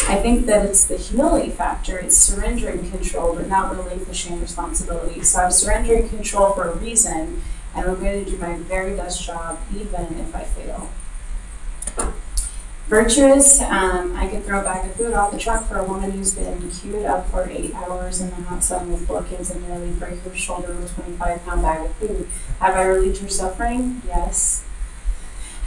I 0.09 0.17
think 0.17 0.47
that 0.47 0.67
it's 0.67 0.85
the 0.85 0.97
humility 0.97 1.51
factor. 1.51 1.97
It's 1.99 2.17
surrendering 2.17 2.91
control, 2.91 3.35
but 3.37 3.49
not 3.49 3.77
relinquishing 3.77 4.41
responsibility. 4.41 5.23
So 5.23 5.41
I'm 5.41 5.53
surrendering 5.53 6.09
control 6.09 6.53
for 6.53 6.69
a 6.69 6.77
reason, 6.77 7.43
and 7.75 7.87
I'm 7.87 8.01
going 8.01 8.25
to 8.25 8.31
do 8.31 8.37
my 8.37 8.57
very 8.57 8.97
best 8.97 9.25
job 9.25 9.61
even 9.73 10.19
if 10.19 10.35
I 10.35 10.43
fail. 10.43 10.91
Virtuous, 12.93 13.63
um, 13.63 14.15
I 14.17 14.27
could 14.29 14.45
throw 14.45 14.61
a 14.61 14.65
bag 14.65 14.85
of 14.85 14.95
food 14.97 15.15
off 15.15 15.33
the 15.33 15.39
truck 15.39 15.67
for 15.67 15.79
a 15.79 15.83
woman 15.83 16.11
who's 16.11 16.35
been 16.35 16.71
queued 16.71 17.07
up 17.07 17.27
for 17.31 17.49
eight 17.49 17.75
hours 17.75 18.21
in 18.21 18.29
the 18.29 18.37
hot 18.37 18.63
sun 18.63 18.93
with 18.93 19.09
bookends 19.09 19.51
and 19.51 19.67
nearly 19.67 19.93
break 19.93 20.21
her 20.21 20.37
shoulder 20.37 20.75
with 20.75 20.93
a 20.93 21.01
25 21.01 21.43
pound 21.47 21.63
bag 21.63 21.87
of 21.87 21.97
food. 21.97 22.29
Have 22.61 22.75
I 22.75 22.83
relieved 22.83 23.17
her 23.23 23.31
suffering? 23.31 24.03
Yes. 24.07 24.67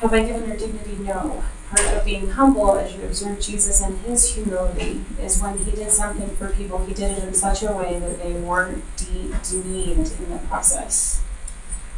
Have 0.01 0.13
I 0.13 0.23
given 0.23 0.47
her 0.47 0.55
dignity? 0.55 0.97
No. 0.99 1.43
Part 1.71 1.95
of 1.95 2.05
being 2.05 2.29
humble, 2.29 2.75
as 2.75 2.93
you 2.93 3.01
observe 3.01 3.39
Jesus 3.39 3.81
and 3.81 3.97
his 4.01 4.35
humility, 4.35 5.03
is 5.19 5.41
when 5.41 5.57
he 5.57 5.71
did 5.71 5.89
something 5.89 6.29
for 6.35 6.49
people, 6.49 6.85
he 6.85 6.93
did 6.93 7.17
it 7.17 7.23
in 7.23 7.33
such 7.33 7.63
a 7.63 7.73
way 7.73 7.97
that 7.97 8.21
they 8.21 8.33
weren't 8.33 8.83
de- 8.97 9.33
demeaned 9.41 10.13
in 10.19 10.29
the 10.29 10.37
process. 10.47 11.24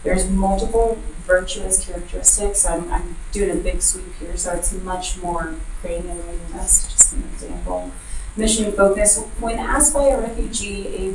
There's 0.07 0.29
multiple 0.29 0.97
virtuous 1.25 1.85
characteristics. 1.85 2.65
I'm, 2.65 2.89
I'm 2.93 3.17
doing 3.33 3.51
a 3.51 3.55
big 3.55 3.81
sweep 3.81 4.15
here, 4.21 4.37
so 4.37 4.53
it's 4.53 4.71
much 4.71 5.21
more 5.21 5.55
granular 5.81 6.15
than 6.15 6.53
this, 6.53 6.87
just 6.89 7.11
an 7.11 7.23
example. 7.33 7.91
Mission 8.37 8.71
focus. 8.71 9.21
When 9.41 9.59
asked 9.59 9.93
by 9.93 10.05
a 10.07 10.17
refugee, 10.17 10.87
a 10.95 11.13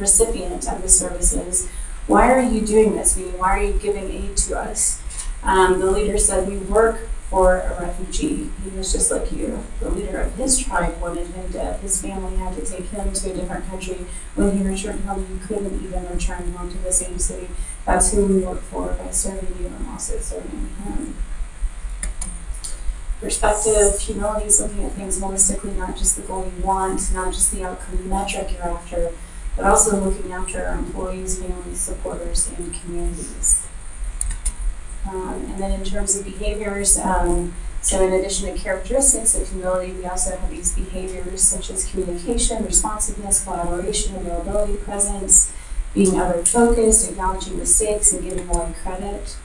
recipient 0.00 0.68
of 0.68 0.82
the 0.82 0.88
services, 0.88 1.68
why 2.08 2.32
are 2.32 2.42
you 2.42 2.62
doing 2.62 2.96
this? 2.96 3.16
Meaning, 3.16 3.38
why 3.38 3.60
are 3.60 3.62
you 3.62 3.74
giving 3.74 4.10
aid 4.10 4.36
to 4.38 4.58
us? 4.58 5.00
Um, 5.44 5.78
the 5.78 5.88
leader 5.88 6.18
said, 6.18 6.48
we 6.48 6.56
work 6.56 7.08
for 7.30 7.58
a 7.58 7.80
refugee. 7.80 8.50
He 8.62 8.70
was 8.76 8.92
just 8.92 9.10
like 9.10 9.32
you. 9.32 9.62
The 9.80 9.90
leader 9.90 10.20
of 10.20 10.34
his 10.36 10.58
tribe 10.58 11.00
wanted 11.00 11.26
him 11.28 11.50
dead. 11.50 11.80
His 11.80 12.00
family 12.00 12.36
had 12.36 12.54
to 12.54 12.64
take 12.64 12.88
him 12.90 13.12
to 13.12 13.30
a 13.30 13.34
different 13.34 13.66
country. 13.66 14.06
When 14.34 14.56
he 14.56 14.62
returned 14.62 15.04
home, 15.04 15.26
he 15.26 15.46
couldn't 15.46 15.82
even 15.82 16.08
return 16.08 16.52
home 16.52 16.70
to 16.70 16.78
the 16.78 16.92
same 16.92 17.18
city. 17.18 17.48
That's 17.84 18.12
who 18.12 18.26
we 18.26 18.40
work 18.40 18.60
for 18.60 18.92
by 18.92 19.10
serving 19.10 19.56
you 19.60 19.66
and 19.66 19.88
also 19.88 20.18
serving 20.18 20.68
him. 20.84 21.16
Perspective, 23.20 23.98
humility 23.98 24.46
is 24.46 24.60
looking 24.60 24.84
at 24.84 24.92
things 24.92 25.18
holistically, 25.18 25.74
not 25.76 25.96
just 25.96 26.16
the 26.16 26.22
goal 26.22 26.50
you 26.56 26.62
want, 26.62 27.12
not 27.12 27.32
just 27.32 27.50
the 27.50 27.64
outcome 27.64 28.08
metric 28.08 28.52
you're 28.52 28.68
after, 28.68 29.10
but 29.56 29.64
also 29.64 29.98
looking 29.98 30.32
after 30.32 30.64
our 30.64 30.78
employees, 30.78 31.38
families, 31.40 31.80
supporters, 31.80 32.52
and 32.56 32.74
communities. 32.74 33.66
Um, 35.08 35.46
and 35.50 35.58
then 35.58 35.72
in 35.72 35.84
terms 35.84 36.16
of 36.16 36.24
behaviors, 36.24 36.98
um, 36.98 37.54
so 37.80 38.04
in 38.04 38.12
addition 38.12 38.52
to 38.52 38.60
characteristics 38.60 39.34
of 39.36 39.48
humility, 39.48 39.92
we 39.92 40.04
also 40.06 40.36
have 40.36 40.50
these 40.50 40.74
behaviors 40.74 41.40
such 41.40 41.70
as 41.70 41.88
communication, 41.88 42.64
responsiveness, 42.64 43.44
collaboration, 43.44 44.16
availability, 44.16 44.76
presence, 44.78 45.52
being 45.94 46.18
other 46.20 46.44
focused, 46.44 47.08
acknowledging 47.10 47.58
mistakes, 47.58 48.12
and 48.12 48.22
giving 48.22 48.48
away 48.48 48.74
credit. 48.82 49.36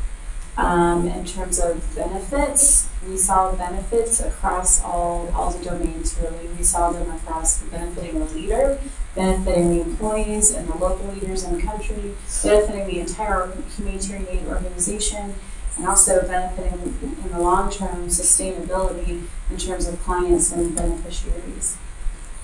Um, 0.58 1.08
in 1.08 1.24
terms 1.25 1.60
of 1.60 1.96
benefits, 1.96 2.89
we 3.08 3.15
saw 3.15 3.53
benefits 3.56 4.20
across 4.20 4.84
all, 4.84 5.32
all 5.34 5.51
the 5.51 5.63
domains 5.63 6.18
really. 6.22 6.48
We 6.58 6.63
saw 6.63 6.91
them 6.91 7.10
across 7.10 7.62
benefiting 7.63 8.20
the 8.20 8.25
leader, 8.25 8.80
benefiting 9.15 9.75
the 9.75 9.82
employees 9.82 10.51
and 10.51 10.68
the 10.68 10.77
local 10.77 11.08
leaders 11.12 11.44
in 11.44 11.56
the 11.56 11.62
country, 11.62 12.13
benefiting 12.44 12.88
the 12.88 13.00
entire 13.00 13.51
humanitarian 13.75 14.27
aid 14.30 14.46
organization, 14.48 15.36
and 15.77 15.88
also 15.88 16.25
benefiting 16.27 16.96
in 17.01 17.32
the 17.32 17.39
long 17.39 17.72
term 17.72 18.08
sustainability 18.08 19.25
in 19.50 19.58
terms 19.58 19.88
of 19.88 20.01
clients 20.03 20.51
and 20.51 20.75
beneficiaries. 20.75 21.77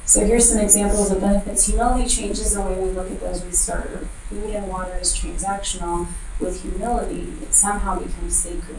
So 0.06 0.26
here's 0.26 0.50
some 0.50 0.60
examples 0.60 1.12
of 1.12 1.20
benefits. 1.20 1.66
Humility 1.68 2.08
changes 2.08 2.54
the 2.54 2.62
way 2.62 2.80
we 2.80 2.92
look 2.92 3.12
at 3.12 3.20
those 3.20 3.44
we 3.44 3.52
serve. 3.52 4.08
Food 4.30 4.52
and 4.52 4.70
water 4.70 4.98
is 5.02 5.14
transactional. 5.14 6.08
With 6.40 6.62
humility, 6.62 7.34
it 7.42 7.54
somehow 7.54 8.00
becomes 8.00 8.38
sacred. 8.38 8.78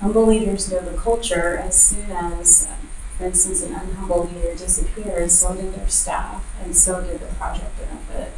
Humble 0.00 0.26
leaders 0.26 0.70
know 0.70 0.80
the 0.80 0.96
culture 0.96 1.56
as 1.58 1.80
soon 1.80 2.10
as, 2.10 2.66
for 3.18 3.24
instance, 3.24 3.62
an 3.62 3.74
unhumble 3.74 4.32
leader 4.32 4.54
disappeared, 4.54 5.30
so 5.30 5.54
did 5.54 5.74
their 5.74 5.88
staff, 5.88 6.44
and 6.62 6.76
so 6.76 7.02
did 7.02 7.20
the 7.20 7.26
project 7.26 7.70
benefit. 7.78 8.32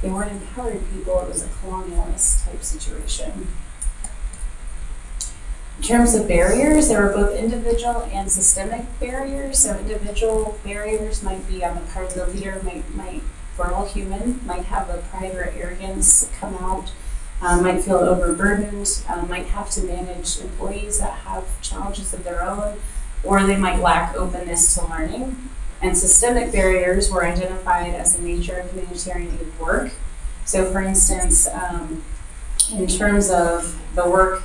They 0.00 0.10
weren't 0.10 0.32
empowered 0.32 0.82
people, 0.92 1.20
it 1.20 1.28
was 1.28 1.42
a 1.42 1.48
colonialist 1.48 2.44
type 2.44 2.62
situation. 2.62 3.48
In 5.78 5.82
terms 5.82 6.14
of 6.14 6.28
barriers, 6.28 6.88
there 6.88 7.08
are 7.08 7.12
both 7.12 7.36
individual 7.36 8.02
and 8.12 8.30
systemic 8.30 8.84
barriers. 9.00 9.58
So 9.58 9.76
individual 9.78 10.58
barriers 10.62 11.22
might 11.22 11.48
be 11.48 11.64
on 11.64 11.74
the 11.74 11.80
part 11.92 12.08
of 12.08 12.14
the 12.14 12.26
leader, 12.26 12.60
might, 12.62 12.94
might 12.94 13.22
we're 13.58 13.72
all 13.72 13.86
human, 13.86 14.40
might 14.46 14.64
have 14.66 14.88
a 14.88 14.98
pride 14.98 15.34
or 15.34 15.52
arrogance 15.56 16.30
come 16.38 16.54
out, 16.54 16.92
um, 17.40 17.62
might 17.62 17.82
feel 17.82 17.96
overburdened, 17.96 19.02
um, 19.08 19.28
might 19.28 19.46
have 19.46 19.70
to 19.70 19.82
manage 19.82 20.40
employees 20.40 21.00
that 21.00 21.12
have 21.20 21.60
challenges 21.60 22.14
of 22.14 22.24
their 22.24 22.42
own, 22.42 22.78
or 23.24 23.42
they 23.44 23.56
might 23.56 23.80
lack 23.80 24.16
openness 24.16 24.74
to 24.74 24.86
learning. 24.86 25.48
And 25.80 25.96
systemic 25.96 26.52
barriers 26.52 27.10
were 27.10 27.24
identified 27.24 27.94
as 27.94 28.16
the 28.16 28.22
nature 28.22 28.58
of 28.58 28.70
humanitarian 28.72 29.36
aid 29.40 29.60
work. 29.60 29.92
So, 30.44 30.70
for 30.70 30.80
instance, 30.80 31.48
um, 31.48 32.04
in 32.72 32.86
terms 32.86 33.30
of 33.30 33.80
the 33.94 34.08
work 34.08 34.42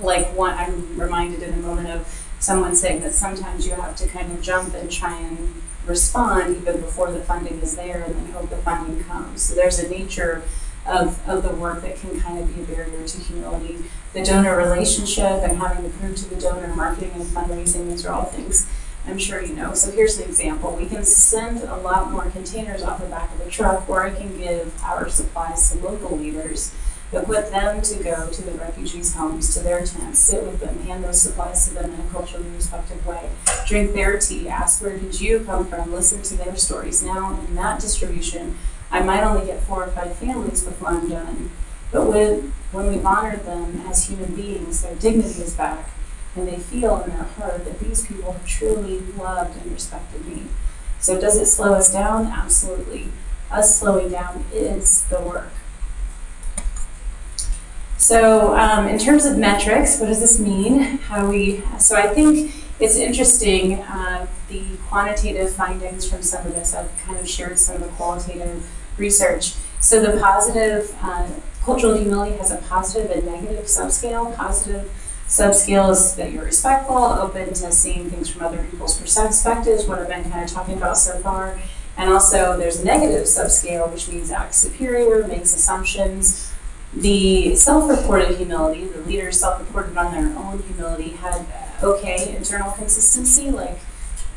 like 0.00 0.36
one, 0.36 0.54
I'm 0.54 0.98
reminded 0.98 1.42
in 1.42 1.54
a 1.54 1.58
moment 1.58 1.88
of 1.88 2.24
someone 2.40 2.74
saying 2.74 3.02
that 3.02 3.14
sometimes 3.14 3.66
you 3.66 3.74
have 3.74 3.96
to 3.96 4.06
kind 4.08 4.30
of 4.30 4.40
jump 4.42 4.74
and 4.74 4.90
try 4.90 5.18
and 5.18 5.54
respond 5.86 6.56
even 6.56 6.80
before 6.80 7.10
the 7.10 7.20
funding 7.20 7.60
is 7.60 7.74
there 7.74 8.02
and 8.02 8.14
then 8.14 8.32
hope 8.32 8.50
the 8.50 8.56
funding 8.58 9.02
comes. 9.04 9.42
So 9.42 9.54
there's 9.54 9.78
a 9.78 9.88
nature 9.88 10.42
of, 10.86 11.26
of 11.28 11.42
the 11.42 11.54
work 11.54 11.82
that 11.82 11.96
can 11.96 12.20
kind 12.20 12.38
of 12.38 12.54
be 12.54 12.62
a 12.62 12.64
barrier 12.64 13.06
to 13.06 13.20
humility. 13.20 13.78
The 14.12 14.22
donor 14.22 14.56
relationship 14.56 15.42
and 15.42 15.58
having 15.58 15.84
to 15.84 15.96
prove 15.98 16.16
to 16.16 16.28
the 16.28 16.40
donor 16.40 16.74
marketing 16.74 17.12
and 17.14 17.24
fundraising, 17.24 17.90
these 17.90 18.06
are 18.06 18.12
all 18.12 18.24
things 18.24 18.68
I'm 19.06 19.18
sure 19.18 19.42
you 19.42 19.54
know. 19.54 19.72
So 19.72 19.90
here's 19.90 20.18
an 20.18 20.24
example. 20.24 20.76
We 20.76 20.86
can 20.86 21.02
send 21.02 21.60
a 21.62 21.76
lot 21.76 22.10
more 22.10 22.30
containers 22.30 22.82
off 22.82 23.00
the 23.00 23.06
back 23.06 23.32
of 23.34 23.46
a 23.46 23.50
truck 23.50 23.88
or 23.88 24.04
I 24.04 24.10
can 24.10 24.36
give 24.36 24.82
our 24.82 25.08
supplies 25.08 25.70
to 25.72 25.78
local 25.78 26.16
leaders 26.16 26.74
equip 27.12 27.50
them 27.50 27.80
to 27.80 28.02
go 28.02 28.28
to 28.28 28.42
the 28.42 28.52
refugees' 28.52 29.14
homes, 29.14 29.54
to 29.54 29.60
their 29.60 29.84
tents, 29.84 30.18
sit 30.18 30.42
with 30.42 30.60
them, 30.60 30.78
hand 30.80 31.02
those 31.02 31.22
supplies 31.22 31.66
to 31.66 31.74
them 31.74 31.94
in 31.94 32.00
a 32.00 32.10
culturally 32.10 32.50
respectful 32.50 32.98
way, 33.10 33.30
drink 33.66 33.94
their 33.94 34.18
tea, 34.18 34.48
ask 34.48 34.82
where 34.82 34.98
did 34.98 35.18
you 35.18 35.40
come 35.40 35.66
from, 35.66 35.90
listen 35.92 36.22
to 36.22 36.36
their 36.36 36.54
stories. 36.56 37.02
Now, 37.02 37.40
in 37.48 37.54
that 37.54 37.80
distribution, 37.80 38.58
I 38.90 39.00
might 39.00 39.22
only 39.22 39.46
get 39.46 39.62
four 39.62 39.84
or 39.84 39.90
five 39.90 40.16
families 40.16 40.62
before 40.62 40.88
I'm 40.88 41.08
done. 41.08 41.50
But 41.90 42.06
when, 42.06 42.52
when 42.72 42.88
we've 42.88 43.04
honored 43.04 43.44
them 43.44 43.82
as 43.88 44.08
human 44.08 44.34
beings, 44.34 44.82
their 44.82 44.94
dignity 44.94 45.42
is 45.42 45.54
back, 45.54 45.90
and 46.36 46.46
they 46.46 46.58
feel 46.58 47.02
in 47.02 47.10
their 47.10 47.24
heart 47.24 47.64
that 47.64 47.80
these 47.80 48.06
people 48.06 48.32
have 48.32 48.46
truly 48.46 49.00
loved 49.18 49.60
and 49.62 49.72
respected 49.72 50.26
me. 50.26 50.42
So, 51.00 51.20
does 51.20 51.36
it 51.36 51.46
slow 51.46 51.74
us 51.74 51.92
down? 51.92 52.26
Absolutely. 52.26 53.08
Us 53.50 53.78
slowing 53.78 54.10
down 54.10 54.44
is 54.52 55.04
the 55.04 55.20
work. 55.20 55.50
So, 57.96 58.56
um, 58.56 58.88
in 58.88 58.98
terms 58.98 59.26
of 59.26 59.38
metrics, 59.38 59.98
what 59.98 60.06
does 60.06 60.20
this 60.20 60.38
mean? 60.38 60.80
How 60.80 61.28
we? 61.28 61.62
So, 61.78 61.96
I 61.96 62.08
think 62.08 62.52
it's 62.80 62.96
interesting 62.96 63.80
uh, 63.82 64.26
the 64.48 64.64
quantitative 64.88 65.52
findings 65.52 66.08
from 66.08 66.22
some 66.22 66.46
of 66.46 66.54
this. 66.54 66.74
I've 66.74 66.90
kind 67.04 67.18
of 67.18 67.28
shared 67.28 67.58
some 67.58 67.76
of 67.76 67.82
the 67.82 67.88
qualitative 67.88 68.68
research. 68.96 69.54
So, 69.80 70.00
the 70.00 70.18
positive 70.18 70.94
uh, 71.00 71.28
cultural 71.68 71.98
humility 71.98 72.34
has 72.38 72.50
a 72.50 72.56
positive 72.56 73.10
and 73.10 73.26
negative 73.26 73.66
subscale. 73.66 74.34
Positive 74.34 74.90
subscale 75.28 75.90
is 75.90 76.14
that 76.14 76.32
you're 76.32 76.46
respectful, 76.46 76.96
open 76.96 77.48
to 77.48 77.70
seeing 77.70 78.08
things 78.08 78.26
from 78.30 78.46
other 78.46 78.66
people's 78.70 78.98
perspectives. 78.98 79.84
What 79.84 79.98
I've 79.98 80.08
been 80.08 80.30
kind 80.30 80.42
of 80.42 80.50
talking 80.50 80.78
about 80.78 80.96
so 80.96 81.18
far. 81.18 81.60
And 81.98 82.08
also, 82.08 82.56
there's 82.56 82.80
a 82.80 82.86
negative 82.86 83.24
subscale, 83.24 83.92
which 83.92 84.08
means 84.08 84.30
act 84.30 84.54
superior, 84.54 85.28
makes 85.28 85.54
assumptions, 85.54 86.50
the 86.94 87.54
self-reported 87.54 88.38
humility, 88.38 88.86
the 88.86 89.02
leaders 89.02 89.38
self-reported 89.38 89.94
on 89.94 90.12
their 90.14 90.34
own 90.38 90.62
humility, 90.62 91.10
had 91.10 91.44
okay 91.82 92.34
internal 92.34 92.72
consistency, 92.72 93.50
like 93.50 93.78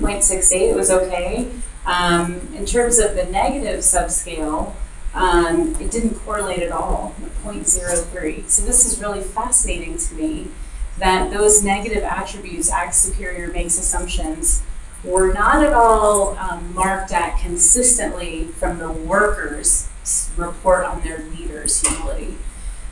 0.68 0.02 0.72
it 0.72 0.76
was 0.76 0.92
okay. 0.92 1.50
Um, 1.86 2.54
in 2.54 2.66
terms 2.66 3.00
of 3.00 3.16
the 3.16 3.24
negative 3.24 3.80
subscale, 3.80 4.74
um, 5.14 5.76
it 5.80 5.92
didn't 5.92 6.16
correlate 6.20 6.62
at 6.62 6.72
all, 6.72 7.16
0.03. 7.44 8.48
So 8.50 8.66
this 8.66 8.86
is 8.86 9.00
really 9.00 9.22
fascinating 9.22 9.98
to 9.98 10.16
me 10.16 10.48
that 11.00 11.32
those 11.32 11.64
negative 11.64 12.04
attributes, 12.04 12.70
act 12.72 12.96
superior, 12.96 13.48
makes 13.48 13.78
assumptions, 13.78 14.62
were 15.04 15.34
not 15.34 15.66
at 15.66 15.74
all 15.74 16.38
um, 16.38 16.74
marked 16.74 17.12
at 17.12 17.40
consistently 17.40 18.46
from 18.46 18.78
the 18.78 18.92
workers 18.92 19.90
report 20.38 20.86
on 20.86 21.02
their 21.02 21.20
leaders' 21.20 21.82
humility. 21.82 22.38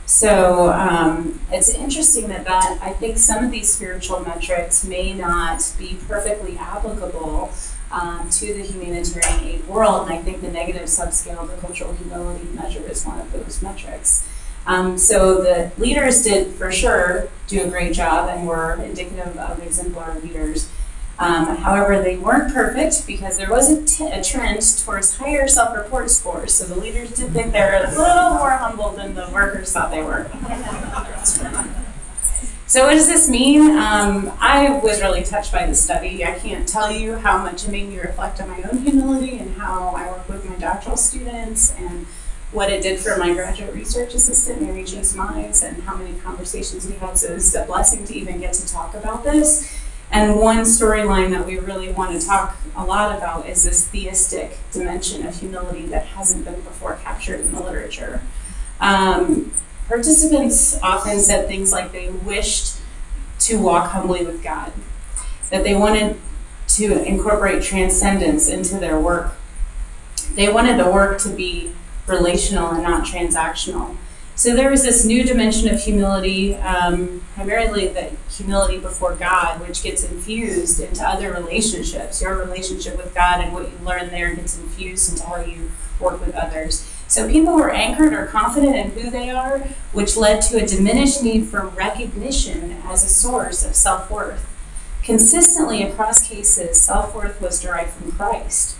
So 0.06 0.72
um, 0.72 1.40
it's 1.52 1.68
interesting 1.68 2.28
that 2.28 2.44
that 2.44 2.80
I 2.82 2.92
think 2.92 3.16
some 3.16 3.44
of 3.44 3.52
these 3.52 3.72
spiritual 3.72 4.20
metrics 4.20 4.84
may 4.84 5.14
not 5.14 5.72
be 5.78 5.98
perfectly 6.08 6.58
applicable 6.58 7.52
um, 7.92 8.28
to 8.30 8.54
the 8.54 8.62
humanitarian 8.62 9.44
aid 9.44 9.66
world, 9.66 10.08
and 10.08 10.18
I 10.18 10.22
think 10.22 10.40
the 10.40 10.50
negative 10.50 10.84
subscale, 10.84 11.38
of 11.38 11.50
the 11.50 11.56
cultural 11.56 11.92
humility 11.94 12.46
measure, 12.54 12.82
is 12.88 13.04
one 13.04 13.20
of 13.20 13.32
those 13.32 13.62
metrics. 13.62 14.26
Um, 14.66 14.98
so 14.98 15.42
the 15.42 15.72
leaders 15.78 16.22
did 16.22 16.54
for 16.54 16.70
sure 16.70 17.28
do 17.46 17.62
a 17.62 17.68
great 17.68 17.94
job 17.94 18.28
and 18.28 18.46
were 18.46 18.74
indicative 18.82 19.36
of 19.36 19.62
exemplary 19.62 20.20
leaders. 20.20 20.70
Um, 21.18 21.56
however, 21.56 22.00
they 22.00 22.16
weren't 22.16 22.54
perfect 22.54 23.06
because 23.06 23.36
there 23.36 23.50
was 23.50 23.70
a, 23.70 24.22
trend 24.22 24.62
towards 24.84 25.16
higher 25.16 25.46
self 25.48 25.76
report 25.76 26.10
scores. 26.10 26.54
So 26.54 26.64
the 26.66 26.76
leaders 26.76 27.10
did 27.12 27.32
think 27.32 27.52
they 27.52 27.60
were 27.60 27.84
a 27.84 27.90
little 27.90 28.38
more 28.38 28.50
humble 28.50 28.90
than 28.92 29.14
the 29.14 29.28
workers 29.32 29.72
thought 29.72 29.90
they 29.90 30.02
were. 30.02 30.30
so, 32.70 32.86
what 32.86 32.94
does 32.94 33.08
this 33.08 33.28
mean? 33.28 33.62
Um, 33.76 34.30
I 34.38 34.78
was 34.78 35.00
really 35.00 35.24
touched 35.24 35.50
by 35.50 35.66
the 35.66 35.74
study. 35.74 36.24
I 36.24 36.38
can't 36.38 36.68
tell 36.68 36.88
you 36.92 37.16
how 37.16 37.38
much 37.38 37.64
it 37.64 37.72
made 37.72 37.88
me 37.88 37.98
reflect 37.98 38.40
on 38.40 38.48
my 38.48 38.62
own 38.62 38.78
humility 38.78 39.38
and 39.38 39.56
how 39.56 39.88
I 39.88 40.08
work 40.08 40.28
with 40.28 40.48
my 40.48 40.54
doctoral 40.54 40.96
students 40.96 41.74
and 41.76 42.06
what 42.52 42.70
it 42.70 42.80
did 42.80 43.00
for 43.00 43.16
my 43.16 43.32
graduate 43.34 43.74
research 43.74 44.14
assistant, 44.14 44.62
Mary 44.62 44.84
Chase 44.84 45.16
Mize, 45.16 45.64
and 45.68 45.82
how 45.82 45.96
many 45.96 46.16
conversations 46.20 46.86
we 46.86 46.92
had. 46.92 47.18
So 47.18 47.34
it's 47.34 47.52
a 47.56 47.64
blessing 47.64 48.04
to 48.04 48.14
even 48.14 48.38
get 48.38 48.52
to 48.54 48.68
talk 48.68 48.94
about 48.94 49.24
this. 49.24 49.76
And 50.12 50.36
one 50.36 50.58
storyline 50.58 51.30
that 51.30 51.44
we 51.44 51.58
really 51.58 51.90
want 51.90 52.20
to 52.20 52.24
talk 52.24 52.56
a 52.76 52.84
lot 52.84 53.18
about 53.18 53.48
is 53.48 53.64
this 53.64 53.88
theistic 53.88 54.58
dimension 54.70 55.26
of 55.26 55.40
humility 55.40 55.86
that 55.86 56.06
hasn't 56.06 56.44
been 56.44 56.60
before 56.60 57.00
captured 57.02 57.40
in 57.40 57.52
the 57.52 57.60
literature. 57.60 58.22
Um, 58.78 59.50
participants 59.90 60.80
often 60.84 61.18
said 61.18 61.48
things 61.48 61.72
like 61.72 61.90
they 61.90 62.08
wished 62.08 62.76
to 63.40 63.58
walk 63.58 63.90
humbly 63.90 64.24
with 64.24 64.40
God, 64.40 64.72
that 65.50 65.64
they 65.64 65.74
wanted 65.74 66.16
to 66.68 67.02
incorporate 67.04 67.60
transcendence 67.60 68.48
into 68.48 68.78
their 68.78 69.00
work. 69.00 69.32
They 70.34 70.48
wanted 70.50 70.78
the 70.78 70.88
work 70.88 71.18
to 71.22 71.28
be 71.28 71.72
relational 72.06 72.70
and 72.70 72.84
not 72.84 73.04
transactional. 73.04 73.96
So 74.36 74.54
there 74.54 74.70
was 74.70 74.84
this 74.84 75.04
new 75.04 75.24
dimension 75.24 75.68
of 75.68 75.82
humility, 75.82 76.54
um, 76.54 77.22
primarily 77.34 77.88
the 77.88 78.12
humility 78.30 78.78
before 78.78 79.16
God, 79.16 79.60
which 79.60 79.82
gets 79.82 80.04
infused 80.04 80.78
into 80.78 81.06
other 81.06 81.32
relationships. 81.32 82.22
Your 82.22 82.36
relationship 82.36 82.96
with 82.96 83.12
God 83.12 83.40
and 83.40 83.52
what 83.52 83.64
you 83.64 83.76
learn 83.84 84.08
there 84.10 84.32
gets 84.36 84.56
infused 84.56 85.10
into 85.10 85.26
how 85.26 85.40
you 85.40 85.72
work 85.98 86.24
with 86.24 86.36
others. 86.36 86.88
So 87.10 87.28
people 87.28 87.56
were 87.56 87.72
anchored 87.72 88.12
or 88.12 88.26
confident 88.26 88.76
in 88.76 88.90
who 88.92 89.10
they 89.10 89.30
are, 89.30 89.58
which 89.92 90.16
led 90.16 90.40
to 90.42 90.62
a 90.62 90.66
diminished 90.66 91.24
need 91.24 91.48
for 91.48 91.66
recognition 91.66 92.80
as 92.84 93.02
a 93.02 93.08
source 93.08 93.66
of 93.66 93.74
self 93.74 94.08
worth. 94.08 94.46
Consistently 95.02 95.82
across 95.82 96.28
cases, 96.28 96.80
self 96.80 97.12
worth 97.12 97.40
was 97.40 97.60
derived 97.60 97.90
from 97.94 98.12
Christ. 98.12 98.76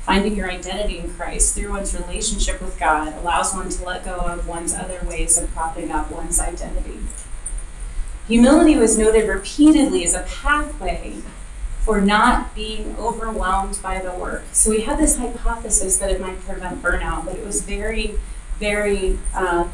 Finding 0.00 0.34
your 0.34 0.50
identity 0.50 0.98
in 0.98 1.12
Christ 1.12 1.54
through 1.54 1.72
one's 1.72 1.94
relationship 1.94 2.62
with 2.62 2.80
God 2.80 3.12
allows 3.18 3.52
one 3.52 3.68
to 3.68 3.84
let 3.84 4.06
go 4.06 4.16
of 4.16 4.48
one's 4.48 4.72
other 4.72 5.00
ways 5.06 5.36
of 5.36 5.50
propping 5.50 5.90
up 5.90 6.10
one's 6.10 6.40
identity. 6.40 7.00
Humility 8.28 8.76
was 8.76 8.96
noted 8.96 9.28
repeatedly 9.28 10.06
as 10.06 10.14
a 10.14 10.22
pathway 10.22 11.16
for 11.84 12.00
not 12.00 12.54
being 12.54 12.96
overwhelmed 12.98 13.78
by 13.82 14.00
the 14.00 14.12
work. 14.12 14.42
So 14.52 14.70
we 14.70 14.82
had 14.82 14.98
this 14.98 15.18
hypothesis 15.18 15.98
that 15.98 16.10
it 16.10 16.20
might 16.20 16.40
prevent 16.40 16.82
burnout, 16.82 17.26
but 17.26 17.36
it 17.36 17.44
was 17.44 17.60
very, 17.60 18.14
very 18.58 19.18
uh, 19.34 19.68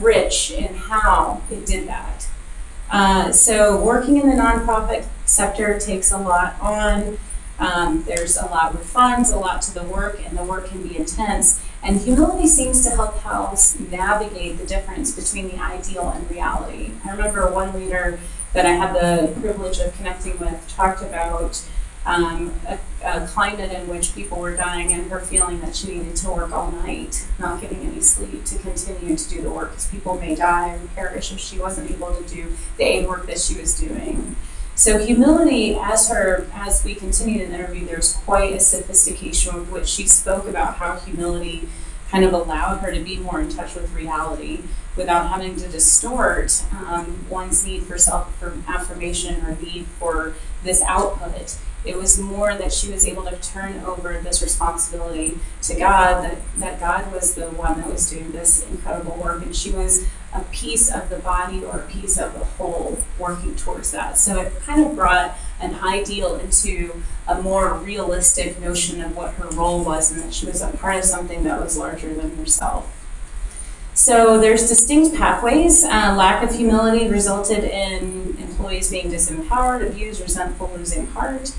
rich 0.00 0.50
in 0.50 0.74
how 0.74 1.42
it 1.50 1.66
did 1.66 1.86
that. 1.86 2.26
Uh, 2.90 3.30
so 3.30 3.78
working 3.82 4.16
in 4.16 4.28
the 4.28 4.36
nonprofit 4.36 5.06
sector 5.26 5.78
takes 5.78 6.10
a 6.12 6.18
lot 6.18 6.56
on. 6.60 7.18
Um, 7.58 8.02
there's 8.04 8.36
a 8.36 8.46
lot 8.46 8.72
with 8.72 8.86
funds, 8.86 9.30
a 9.30 9.38
lot 9.38 9.62
to 9.62 9.74
the 9.74 9.84
work, 9.84 10.20
and 10.26 10.36
the 10.36 10.44
work 10.44 10.68
can 10.68 10.82
be 10.82 10.96
intense. 10.96 11.62
And 11.82 12.00
humility 12.00 12.48
seems 12.48 12.82
to 12.84 12.90
help 12.90 13.24
us 13.26 13.78
navigate 13.78 14.58
the 14.58 14.66
difference 14.66 15.14
between 15.14 15.48
the 15.48 15.62
ideal 15.62 16.10
and 16.10 16.28
reality. 16.30 16.92
I 17.04 17.10
remember 17.10 17.52
one 17.52 17.74
leader 17.74 18.18
that 18.54 18.64
I 18.64 18.70
had 18.70 18.94
the 18.94 19.38
privilege 19.40 19.78
of 19.80 19.94
connecting 19.96 20.38
with 20.38 20.66
talked 20.68 21.02
about 21.02 21.62
um, 22.06 22.52
a, 22.66 22.78
a, 23.02 23.26
climate 23.26 23.72
in 23.72 23.88
which 23.88 24.14
people 24.14 24.38
were 24.38 24.54
dying 24.54 24.92
and 24.92 25.10
her 25.10 25.20
feeling 25.20 25.60
that 25.60 25.74
she 25.74 25.98
needed 25.98 26.16
to 26.16 26.30
work 26.30 26.52
all 26.52 26.70
night, 26.70 27.26
not 27.38 27.60
getting 27.60 27.80
any 27.80 28.00
sleep 28.00 28.44
to 28.44 28.58
continue 28.58 29.16
to 29.16 29.28
do 29.30 29.42
the 29.42 29.50
work 29.50 29.70
because 29.70 29.86
people 29.86 30.18
may 30.18 30.34
die 30.34 30.74
or 30.74 30.80
perish 30.94 31.32
if 31.32 31.40
she 31.40 31.58
wasn't 31.58 31.90
able 31.90 32.14
to 32.14 32.22
do 32.28 32.54
the 32.76 32.84
aid 32.84 33.08
work 33.08 33.26
that 33.26 33.38
she 33.38 33.58
was 33.58 33.78
doing. 33.78 34.36
So 34.74 34.98
humility, 34.98 35.76
as 35.76 36.08
her 36.08 36.46
as 36.52 36.84
we 36.84 36.94
continued 36.94 37.42
in 37.42 37.52
the 37.52 37.58
interview, 37.58 37.86
there's 37.86 38.14
quite 38.14 38.52
a 38.52 38.60
sophistication 38.60 39.54
with 39.54 39.70
which 39.70 39.88
she 39.88 40.06
spoke 40.06 40.46
about 40.46 40.74
how 40.74 40.98
humility 40.98 41.68
kind 42.10 42.24
of 42.24 42.32
allowed 42.32 42.78
her 42.78 42.92
to 42.92 43.00
be 43.00 43.16
more 43.16 43.40
in 43.40 43.48
touch 43.48 43.74
with 43.74 43.92
reality 43.94 44.60
without 44.96 45.28
having 45.28 45.56
to 45.56 45.68
distort 45.68 46.64
um, 46.72 47.26
one's 47.28 47.66
need 47.66 47.82
for 47.82 47.98
self 47.98 48.23
affirmation 48.68 49.44
or 49.44 49.56
need 49.56 49.86
for 49.98 50.34
this 50.62 50.82
output. 50.82 51.56
It 51.84 51.98
was 51.98 52.18
more 52.18 52.54
that 52.54 52.72
she 52.72 52.90
was 52.90 53.06
able 53.06 53.24
to 53.24 53.36
turn 53.36 53.80
over 53.80 54.18
this 54.18 54.42
responsibility 54.42 55.38
to 55.62 55.74
God, 55.74 56.24
that, 56.24 56.38
that 56.56 56.80
God 56.80 57.12
was 57.12 57.34
the 57.34 57.50
one 57.50 57.78
that 57.78 57.90
was 57.90 58.08
doing 58.08 58.32
this 58.32 58.66
incredible 58.70 59.16
work, 59.22 59.42
and 59.42 59.54
she 59.54 59.70
was 59.70 60.06
a 60.32 60.40
piece 60.50 60.90
of 60.90 61.10
the 61.10 61.18
body 61.18 61.62
or 61.62 61.80
a 61.80 61.86
piece 61.86 62.18
of 62.18 62.32
the 62.32 62.44
whole 62.44 62.98
working 63.18 63.54
towards 63.54 63.90
that. 63.92 64.16
So 64.16 64.40
it 64.40 64.58
kind 64.60 64.84
of 64.84 64.96
brought 64.96 65.36
an 65.60 65.74
ideal 65.74 66.36
into 66.36 67.02
a 67.28 67.40
more 67.42 67.74
realistic 67.74 68.58
notion 68.58 69.02
of 69.02 69.14
what 69.14 69.34
her 69.34 69.48
role 69.50 69.84
was, 69.84 70.10
and 70.10 70.22
that 70.22 70.32
she 70.32 70.46
was 70.46 70.62
a 70.62 70.68
part 70.68 70.96
of 70.96 71.04
something 71.04 71.44
that 71.44 71.60
was 71.60 71.76
larger 71.76 72.14
than 72.14 72.34
herself. 72.38 72.90
So 73.92 74.40
there's 74.40 74.68
distinct 74.68 75.14
pathways. 75.14 75.84
Uh, 75.84 76.14
lack 76.16 76.42
of 76.42 76.56
humility 76.56 77.08
resulted 77.08 77.62
in 77.62 78.23
employees 78.74 78.90
being 78.90 79.10
disempowered, 79.10 79.86
abused, 79.88 80.20
resentful, 80.20 80.70
losing 80.76 81.06
heart. 81.08 81.52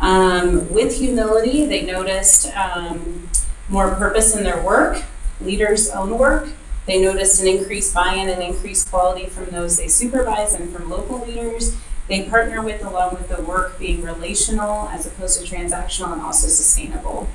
Um, 0.00 0.72
with 0.72 0.98
humility, 0.98 1.66
they 1.66 1.82
noticed 1.84 2.54
um, 2.56 3.28
more 3.68 3.94
purpose 3.94 4.36
in 4.36 4.44
their 4.44 4.62
work, 4.62 5.02
leaders' 5.40 5.90
own 5.90 6.16
work. 6.16 6.48
They 6.86 7.00
noticed 7.00 7.40
an 7.40 7.48
increased 7.48 7.94
buy-in 7.94 8.28
and 8.28 8.42
increased 8.42 8.90
quality 8.90 9.26
from 9.26 9.46
those 9.46 9.76
they 9.76 9.88
supervise 9.88 10.54
and 10.54 10.72
from 10.72 10.88
local 10.88 11.24
leaders. 11.26 11.76
They 12.08 12.22
partner 12.22 12.62
with 12.62 12.84
along 12.84 13.14
with 13.14 13.28
the 13.28 13.42
work 13.42 13.78
being 13.78 14.02
relational 14.02 14.88
as 14.88 15.06
opposed 15.06 15.44
to 15.44 15.54
transactional 15.54 16.12
and 16.12 16.22
also 16.22 16.48
sustainable. 16.48 17.28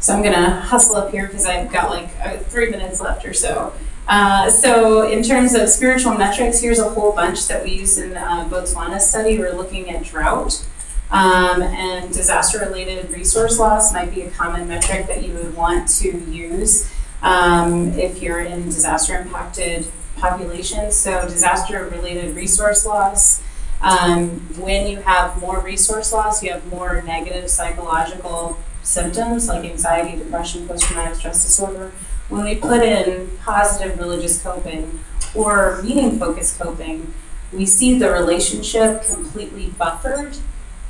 So 0.00 0.12
I'm 0.14 0.22
to 0.22 0.50
hustle 0.50 0.96
up 0.96 1.10
here 1.12 1.26
because 1.26 1.46
I've 1.46 1.72
got 1.72 1.88
like 1.88 2.10
uh, 2.22 2.36
three 2.38 2.70
minutes 2.70 3.00
left 3.00 3.24
or 3.24 3.32
so. 3.32 3.72
Uh, 4.06 4.50
so 4.50 5.08
in 5.08 5.22
terms 5.22 5.54
of 5.54 5.68
spiritual 5.68 6.14
metrics, 6.14 6.60
here's 6.60 6.78
a 6.78 6.90
whole 6.90 7.12
bunch 7.12 7.48
that 7.48 7.64
we 7.64 7.72
use 7.72 7.98
in 7.98 8.16
uh, 8.16 8.48
Botswana 8.50 9.00
study. 9.00 9.38
We're 9.38 9.54
looking 9.54 9.90
at 9.90 10.02
drought. 10.04 10.64
Um, 11.10 11.62
and 11.62 12.12
disaster-related 12.12 13.10
resource 13.10 13.58
loss 13.58 13.92
might 13.92 14.12
be 14.12 14.22
a 14.22 14.30
common 14.30 14.66
metric 14.66 15.06
that 15.06 15.22
you 15.22 15.34
would 15.34 15.54
want 15.54 15.88
to 16.00 16.18
use 16.30 16.90
um, 17.22 17.92
if 17.92 18.20
you're 18.20 18.40
in 18.40 18.64
disaster-impacted 18.64 19.86
populations. 20.16 20.96
So 20.96 21.28
disaster-related 21.28 22.34
resource 22.34 22.84
loss, 22.84 23.42
um, 23.80 24.40
when 24.58 24.88
you 24.88 25.02
have 25.02 25.40
more 25.40 25.60
resource 25.60 26.12
loss, 26.12 26.42
you 26.42 26.50
have 26.50 26.66
more 26.66 27.02
negative 27.02 27.48
psychological 27.48 28.58
symptoms 28.82 29.46
like 29.46 29.64
anxiety, 29.64 30.18
depression, 30.18 30.66
post-traumatic 30.66 31.16
stress 31.16 31.44
disorder, 31.44 31.92
when 32.28 32.44
we 32.44 32.56
put 32.56 32.82
in 32.82 33.30
positive 33.38 33.98
religious 33.98 34.42
coping 34.42 35.00
or 35.34 35.80
meaning 35.82 36.18
focused 36.18 36.58
coping, 36.58 37.12
we 37.52 37.66
see 37.66 37.98
the 37.98 38.10
relationship 38.10 39.04
completely 39.04 39.68
buffered 39.78 40.36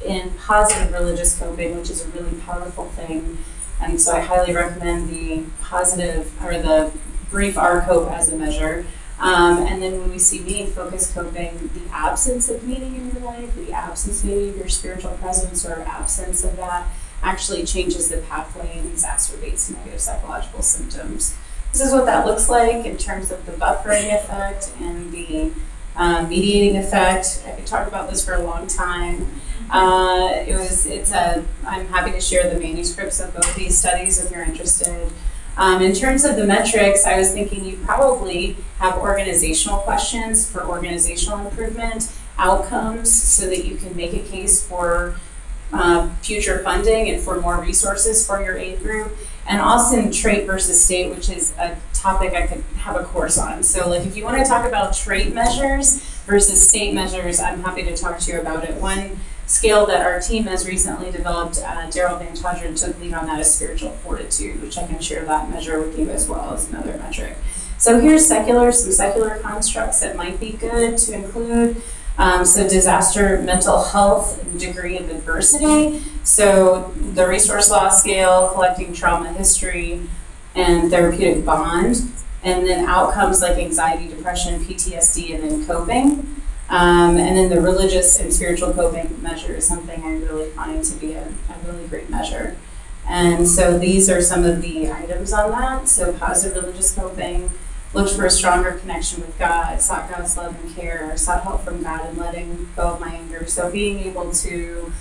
in 0.05 0.31
positive 0.33 0.93
religious 0.93 1.39
coping, 1.39 1.77
which 1.77 1.91
is 1.91 2.05
a 2.05 2.09
really 2.11 2.39
powerful 2.41 2.87
thing. 2.91 3.39
And 3.81 4.01
so 4.01 4.13
I 4.13 4.21
highly 4.21 4.55
recommend 4.55 5.09
the 5.09 5.45
positive 5.61 6.31
or 6.43 6.53
the 6.53 6.93
brief 7.31 7.57
RCOPE 7.57 8.11
as 8.13 8.33
a 8.33 8.37
measure. 8.37 8.87
Um, 9.19 9.59
and 9.59 9.83
then 9.83 10.01
when 10.01 10.11
we 10.11 10.19
see 10.19 10.41
meaning 10.41 10.69
focused 10.69 11.15
coping, 11.15 11.71
the 11.75 11.93
absence 11.93 12.49
of 12.49 12.63
meaning 12.65 12.97
in 12.97 13.13
your 13.13 13.23
life, 13.23 13.55
the 13.55 13.73
absence 13.73 14.25
maybe 14.25 14.51
of 14.51 14.57
your 14.57 14.69
spiritual 14.69 15.13
presence 15.13 15.65
or 15.65 15.81
absence 15.81 16.45
of 16.45 16.57
that 16.57 16.87
actually 17.25 17.65
changes 17.65 18.11
the 18.11 18.19
pathway 18.19 18.79
and 18.79 18.93
exacerbates 18.93 19.75
negative 19.75 20.01
psychological 20.01 20.63
symptoms. 20.63 21.37
This 21.73 21.83
is 21.83 21.93
what 21.93 22.07
that 22.07 22.25
looks 22.25 22.49
like 22.49 22.85
in 22.85 22.97
terms 22.97 23.33
of 23.33 23.45
the 23.47 23.53
buffering 23.53 24.15
effect 24.15 24.71
and 24.81 25.11
the 25.11 25.51
um, 25.97 26.29
mediating 26.29 26.77
effect. 26.77 27.43
I 27.47 27.53
could 27.53 27.67
talk 27.67 27.89
about 27.89 28.11
this 28.11 28.25
for 28.25 28.35
a 28.35 28.43
long 28.43 28.67
time. 28.67 29.27
Uh, 29.71 30.29
it 30.47 30.55
was, 30.55 30.87
it's 30.87 31.13
a, 31.13 31.45
I'm 31.67 31.87
happy 31.87 32.13
to 32.13 32.21
share 32.21 32.53
the 32.53 32.61
manuscripts 32.61 33.19
of 33.19 33.35
both 33.35 33.55
these 33.57 33.77
studies 33.77 34.23
if 34.23 34.31
you're 34.31 34.45
interested. 34.45 35.11
Um, 35.57 35.83
in 35.83 35.95
terms 35.95 36.25
of 36.25 36.37
the 36.37 36.45
metrics, 36.45 37.07
I 37.07 37.17
was 37.17 37.33
thinking 37.33 37.65
you 37.65 37.77
probably 37.79 38.57
have 38.79 38.99
organizational 38.99 39.79
questions 39.79 40.49
for 40.49 40.65
organizational 40.65 41.47
improvement, 41.47 42.11
outcomes, 42.39 43.11
so 43.11 43.47
that 43.47 43.65
you 43.65 43.77
can 43.77 43.97
make 43.97 44.13
a 44.13 44.19
case 44.21 44.67
for 44.67 45.17
uh, 45.75 46.09
future 46.23 46.59
funding 46.63 47.09
and 47.11 47.23
for 47.23 47.41
more 47.41 47.61
resources 47.61 48.27
for 48.27 48.43
your 48.43 48.57
aid 48.57 48.81
group. 48.81 49.17
And 49.47 49.61
also 49.61 50.11
trait 50.11 50.47
versus 50.47 50.83
state, 50.83 51.15
which 51.15 51.29
is 51.29 51.53
a 51.59 51.77
topic 51.93 52.33
I 52.33 52.47
could 52.47 52.65
have 52.79 52.97
a 52.97 53.05
course 53.05 53.37
on. 53.37 53.63
So 53.63 53.89
like 53.91 54.07
if 54.07 54.17
you 54.17 54.25
want 54.25 54.39
to 54.39 54.45
talk 54.45 54.67
about 54.67 54.95
trait 54.95 55.35
measures 55.35 56.01
versus 56.27 56.67
state 56.67 56.95
measures, 56.95 57.41
I'm 57.41 57.61
happy 57.63 57.83
to 57.83 57.95
talk 57.95 58.19
to 58.21 58.33
you 58.33 58.41
about 58.41 58.65
it. 58.65 58.81
One 58.81 59.19
scale 59.47 59.85
that 59.87 60.01
our 60.01 60.21
team 60.21 60.45
has 60.45 60.67
recently 60.67 61.11
developed, 61.11 61.59
uh, 61.59 61.89
Daryl 61.91 62.19
Van 62.19 62.35
Tongeren 62.35 62.79
took 62.79 62.99
lead 63.01 63.13
on 63.13 63.27
that 63.27 63.41
is 63.41 63.55
spiritual 63.55 63.91
fortitude, 63.91 64.63
which 64.63 64.79
I 64.79 64.87
can 64.87 65.01
share 65.01 65.27
that 65.27 65.51
measure 65.51 65.79
with 65.81 65.99
you 65.99 66.09
as 66.09 66.27
well 66.27 66.55
as 66.55 66.71
another 66.71 66.97
metric. 66.97 67.37
So 67.77 68.01
here's 68.01 68.27
secular, 68.27 68.73
some 68.73 68.93
secular 68.93 69.39
constructs 69.41 70.01
that 70.01 70.17
might 70.17 70.41
be 70.41 70.53
good 70.53 70.97
to 70.97 71.13
include. 71.13 71.83
Um, 72.17 72.45
so 72.45 72.69
disaster, 72.69 73.41
mental 73.43 73.83
health, 73.83 74.41
degree 74.59 74.99
of 74.99 75.11
adversity. 75.11 76.03
So 76.23 76.93
the 76.97 77.27
resource 77.27 77.71
loss 77.71 78.01
scale, 78.01 78.51
collecting 78.53 78.93
trauma 78.93 79.33
history, 79.33 80.03
and 80.55 80.91
therapeutic 80.91 81.45
bond, 81.45 81.97
and 82.45 82.67
then 82.67 82.87
outcomes 82.87 83.41
like 83.43 83.59
anxiety, 83.59 84.09
depression, 84.09 84.65
PTSD, 84.65 85.35
and 85.35 85.51
then 85.51 85.67
coping. 85.67 86.43
Um, 86.71 87.17
and 87.17 87.37
then 87.37 87.51
the 87.51 87.61
religious 87.61 88.21
and 88.21 88.33
spiritual 88.33 88.73
coping 88.73 89.21
measure 89.23 89.55
is 89.55 89.67
something 89.67 90.03
I 90.03 90.17
really 90.19 90.51
find 90.51 90.83
to 90.83 90.95
be 90.97 91.13
a, 91.13 91.27
a 91.27 91.67
really 91.67 91.87
great 91.89 92.09
measure. 92.09 92.57
And 93.07 93.47
so 93.47 93.79
these 93.79 94.09
are 94.09 94.23
some 94.23 94.45
of 94.45 94.63
the 94.63 94.91
items 94.91 95.33
on 95.33 95.51
that. 95.51 95.89
So 95.89 96.13
positive 96.13 96.63
religious 96.63 96.95
coping, 96.95 97.51
looked 97.95 98.15
for 98.15 98.27
a 98.27 98.31
stronger 98.31 98.73
connection 98.73 99.21
with 99.21 99.39
God, 99.39 99.81
sought 99.81 100.11
God's 100.11 100.37
love 100.37 100.59
and 100.63 100.75
care, 100.75 101.17
sought 101.17 101.45
help 101.45 101.63
from 101.63 101.83
God 101.83 102.05
and 102.07 102.19
letting 102.19 102.69
go 102.77 102.95
of 102.95 103.01
my 103.01 103.15
anger. 103.15 103.47
So 103.47 103.71
being 103.71 104.01
able 104.01 104.33
to 104.33 104.93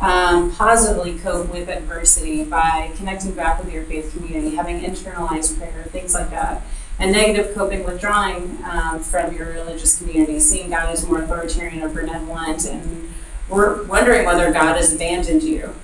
um, 0.00 0.52
positively 0.52 1.18
cope 1.18 1.50
with 1.50 1.68
adversity 1.68 2.44
by 2.44 2.92
connecting 2.96 3.32
back 3.32 3.62
with 3.62 3.72
your 3.72 3.82
faith 3.84 4.12
community, 4.12 4.54
having 4.54 4.80
internalized 4.80 5.58
prayer, 5.58 5.84
things 5.90 6.14
like 6.14 6.30
that. 6.30 6.62
And 6.98 7.12
negative 7.12 7.54
coping, 7.54 7.84
withdrawing 7.84 8.58
um, 8.64 9.00
from 9.00 9.34
your 9.34 9.48
religious 9.48 9.98
community, 9.98 10.40
seeing 10.40 10.70
God 10.70 10.88
as 10.88 11.06
more 11.06 11.20
authoritarian 11.20 11.82
or 11.82 11.90
benevolent, 11.90 12.64
and 12.64 13.12
we're 13.50 13.84
wondering 13.84 14.24
whether 14.24 14.50
God 14.50 14.76
has 14.76 14.94
abandoned 14.94 15.42
you. 15.42 15.74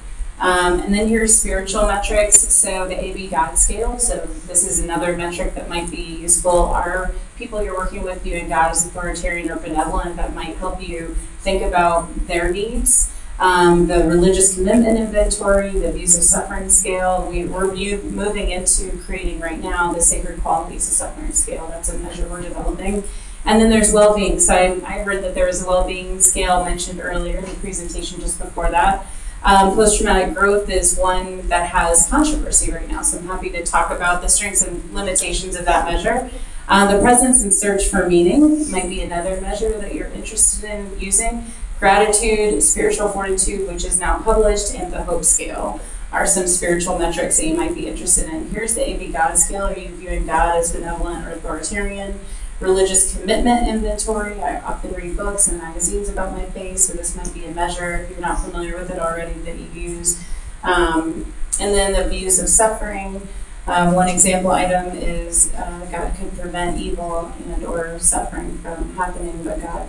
Um, 0.42 0.80
and 0.80 0.92
then 0.92 1.06
here's 1.06 1.38
spiritual 1.38 1.86
metrics, 1.86 2.40
so 2.40 2.88
the 2.88 3.00
AB 3.00 3.28
God 3.28 3.54
scale. 3.54 3.96
So 4.00 4.26
this 4.48 4.66
is 4.66 4.80
another 4.80 5.16
metric 5.16 5.54
that 5.54 5.68
might 5.68 5.88
be 5.88 6.02
useful. 6.02 6.50
Are 6.50 7.12
people 7.36 7.62
you're 7.62 7.76
working 7.76 8.02
with 8.02 8.22
viewing 8.22 8.48
God 8.48 8.72
as 8.72 8.84
authoritarian 8.84 9.52
or 9.52 9.56
benevolent 9.56 10.16
that 10.16 10.34
might 10.34 10.56
help 10.56 10.82
you 10.86 11.14
think 11.42 11.62
about 11.62 12.26
their 12.26 12.50
needs? 12.50 13.12
Um, 13.38 13.86
the 13.86 14.02
religious 14.04 14.56
commitment 14.56 14.98
inventory, 14.98 15.70
the 15.70 15.92
views 15.92 16.16
of 16.16 16.24
suffering 16.24 16.68
scale. 16.70 17.28
We, 17.30 17.44
we're 17.44 17.72
view, 17.72 17.98
moving 18.02 18.50
into 18.50 18.98
creating 18.98 19.38
right 19.38 19.60
now 19.60 19.92
the 19.92 20.02
sacred 20.02 20.42
qualities 20.42 20.88
of 20.88 20.94
suffering 20.94 21.32
scale. 21.32 21.68
That's 21.68 21.88
a 21.88 21.98
measure 21.98 22.26
we're 22.28 22.42
developing. 22.42 23.04
And 23.44 23.60
then 23.60 23.70
there's 23.70 23.92
well-being. 23.92 24.40
So 24.40 24.54
I, 24.54 24.80
I 24.84 25.02
heard 25.04 25.22
that 25.22 25.36
there 25.36 25.46
was 25.46 25.62
a 25.62 25.68
well-being 25.68 26.18
scale 26.18 26.64
mentioned 26.64 26.98
earlier 27.00 27.38
in 27.38 27.44
the 27.44 27.54
presentation 27.54 28.18
just 28.18 28.40
before 28.40 28.68
that. 28.70 29.06
Um, 29.44 29.74
post-traumatic 29.74 30.34
growth 30.34 30.70
is 30.70 30.96
one 30.96 31.48
that 31.48 31.70
has 31.70 32.08
controversy 32.08 32.70
right 32.70 32.88
now, 32.88 33.02
so 33.02 33.18
I'm 33.18 33.26
happy 33.26 33.50
to 33.50 33.64
talk 33.64 33.90
about 33.90 34.22
the 34.22 34.28
strengths 34.28 34.62
and 34.62 34.94
limitations 34.94 35.56
of 35.56 35.64
that 35.64 35.90
measure. 35.90 36.30
Uh, 36.68 36.94
the 36.94 37.02
presence 37.02 37.42
and 37.42 37.52
search 37.52 37.86
for 37.86 38.08
meaning 38.08 38.70
might 38.70 38.88
be 38.88 39.00
another 39.00 39.40
measure 39.40 39.76
that 39.78 39.94
you're 39.94 40.08
interested 40.08 40.70
in 40.70 41.00
using. 41.00 41.44
Gratitude, 41.80 42.62
spiritual 42.62 43.08
fortitude, 43.08 43.68
which 43.68 43.84
is 43.84 43.98
now 43.98 44.20
published, 44.20 44.74
and 44.74 44.92
the 44.92 45.02
hope 45.02 45.24
scale 45.24 45.80
are 46.12 46.26
some 46.26 46.46
spiritual 46.46 46.98
metrics 46.98 47.38
that 47.38 47.46
you 47.46 47.56
might 47.56 47.74
be 47.74 47.88
interested 47.88 48.28
in. 48.28 48.48
Here's 48.50 48.74
the 48.74 48.88
AB 48.88 49.08
God 49.08 49.34
scale. 49.34 49.62
Are 49.62 49.76
you 49.76 49.88
viewing 49.88 50.26
God 50.26 50.56
as 50.56 50.72
benevolent 50.72 51.26
or 51.26 51.30
authoritarian? 51.30 52.20
Religious 52.62 53.16
commitment 53.16 53.68
inventory. 53.68 54.40
I 54.40 54.60
often 54.60 54.92
read 54.92 55.16
books 55.16 55.48
and 55.48 55.58
magazines 55.58 56.08
about 56.08 56.32
my 56.32 56.44
faith, 56.46 56.78
so 56.78 56.92
this 56.92 57.16
might 57.16 57.34
be 57.34 57.44
a 57.44 57.50
measure 57.50 57.96
if 57.96 58.10
you're 58.10 58.20
not 58.20 58.38
familiar 58.40 58.76
with 58.78 58.90
it 58.90 59.00
already 59.00 59.38
that 59.40 59.58
you 59.58 59.68
use. 59.74 60.22
Um, 60.62 61.32
and 61.60 61.74
then 61.74 61.92
the 61.92 62.08
views 62.08 62.38
of 62.38 62.48
suffering. 62.48 63.26
Um, 63.66 63.94
one 63.94 64.08
example 64.08 64.52
item 64.52 64.96
is 64.96 65.52
uh, 65.54 65.86
God 65.90 66.14
can 66.16 66.30
prevent 66.30 66.80
evil 66.80 67.32
and 67.46 67.64
or 67.64 67.98
suffering 67.98 68.58
from 68.58 68.94
happening, 68.94 69.42
but 69.44 69.60
God 69.60 69.88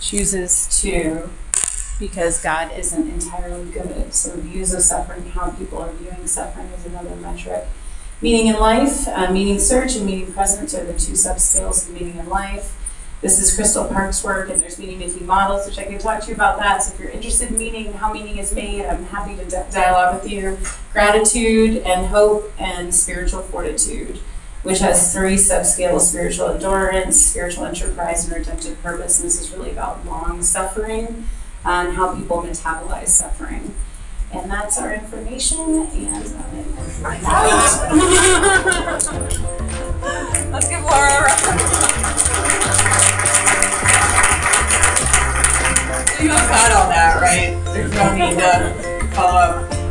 chooses 0.00 0.80
to 0.80 1.28
because 1.98 2.42
God 2.42 2.72
isn't 2.76 3.08
entirely 3.08 3.70
good. 3.70 4.12
So 4.12 4.36
views 4.36 4.74
of 4.74 4.82
suffering, 4.82 5.30
how 5.30 5.50
people 5.50 5.78
are 5.78 5.92
viewing 5.92 6.26
suffering 6.26 6.66
is 6.68 6.86
another 6.86 7.14
metric. 7.16 7.66
Meaning 8.22 8.46
in 8.46 8.60
life, 8.60 9.08
uh, 9.08 9.32
meaning 9.32 9.58
search 9.58 9.96
and 9.96 10.06
meaning 10.06 10.32
presence 10.32 10.74
are 10.74 10.84
the 10.84 10.92
two 10.92 11.12
subscales 11.12 11.88
of 11.88 11.94
meaning 11.94 12.16
in 12.18 12.28
life. 12.28 12.78
This 13.20 13.40
is 13.40 13.54
Crystal 13.54 13.84
Park's 13.84 14.22
work, 14.22 14.48
and 14.48 14.60
there's 14.60 14.78
meaning 14.78 15.00
making 15.00 15.26
models, 15.26 15.66
which 15.66 15.78
I 15.78 15.84
can 15.84 15.98
talk 15.98 16.22
to 16.22 16.28
you 16.28 16.34
about 16.34 16.58
that. 16.58 16.82
So 16.82 16.94
if 16.94 17.00
you're 17.00 17.10
interested 17.10 17.50
in 17.50 17.58
meaning, 17.58 17.92
how 17.92 18.12
meaning 18.12 18.38
is 18.38 18.54
made, 18.54 18.86
I'm 18.86 19.04
happy 19.06 19.36
to 19.36 19.66
dialogue 19.72 20.22
with 20.22 20.30
you. 20.30 20.56
Gratitude 20.92 21.82
and 21.82 22.06
hope 22.06 22.52
and 22.58 22.94
spiritual 22.94 23.42
fortitude 23.42 24.20
which 24.62 24.78
has 24.78 25.12
three 25.12 25.34
subscales 25.34 26.02
spiritual 26.02 26.48
endurance, 26.48 27.20
spiritual 27.20 27.64
enterprise, 27.64 28.24
and 28.24 28.36
redemptive 28.36 28.80
purpose. 28.82 29.18
And 29.18 29.26
this 29.26 29.40
is 29.40 29.50
really 29.50 29.70
about 29.70 30.04
long 30.06 30.42
suffering 30.42 31.26
and 31.64 31.94
how 31.94 32.14
people 32.14 32.42
metabolize 32.42 33.08
suffering. 33.08 33.74
And 34.32 34.50
that's 34.50 34.78
our 34.78 34.94
information. 34.94 35.60
And 35.60 36.24
let's 40.50 40.68
give 40.68 40.82
Laura 40.82 41.08
a 41.08 41.22
round. 41.22 41.40
You 46.20 46.28
got 46.28 46.72
all 46.72 46.88
that, 46.88 47.20
right? 47.20 47.60
There's 47.74 47.92
no 47.92 48.14
need 48.14 48.38
to 48.38 49.08
follow 49.14 49.38
up. 49.38 49.81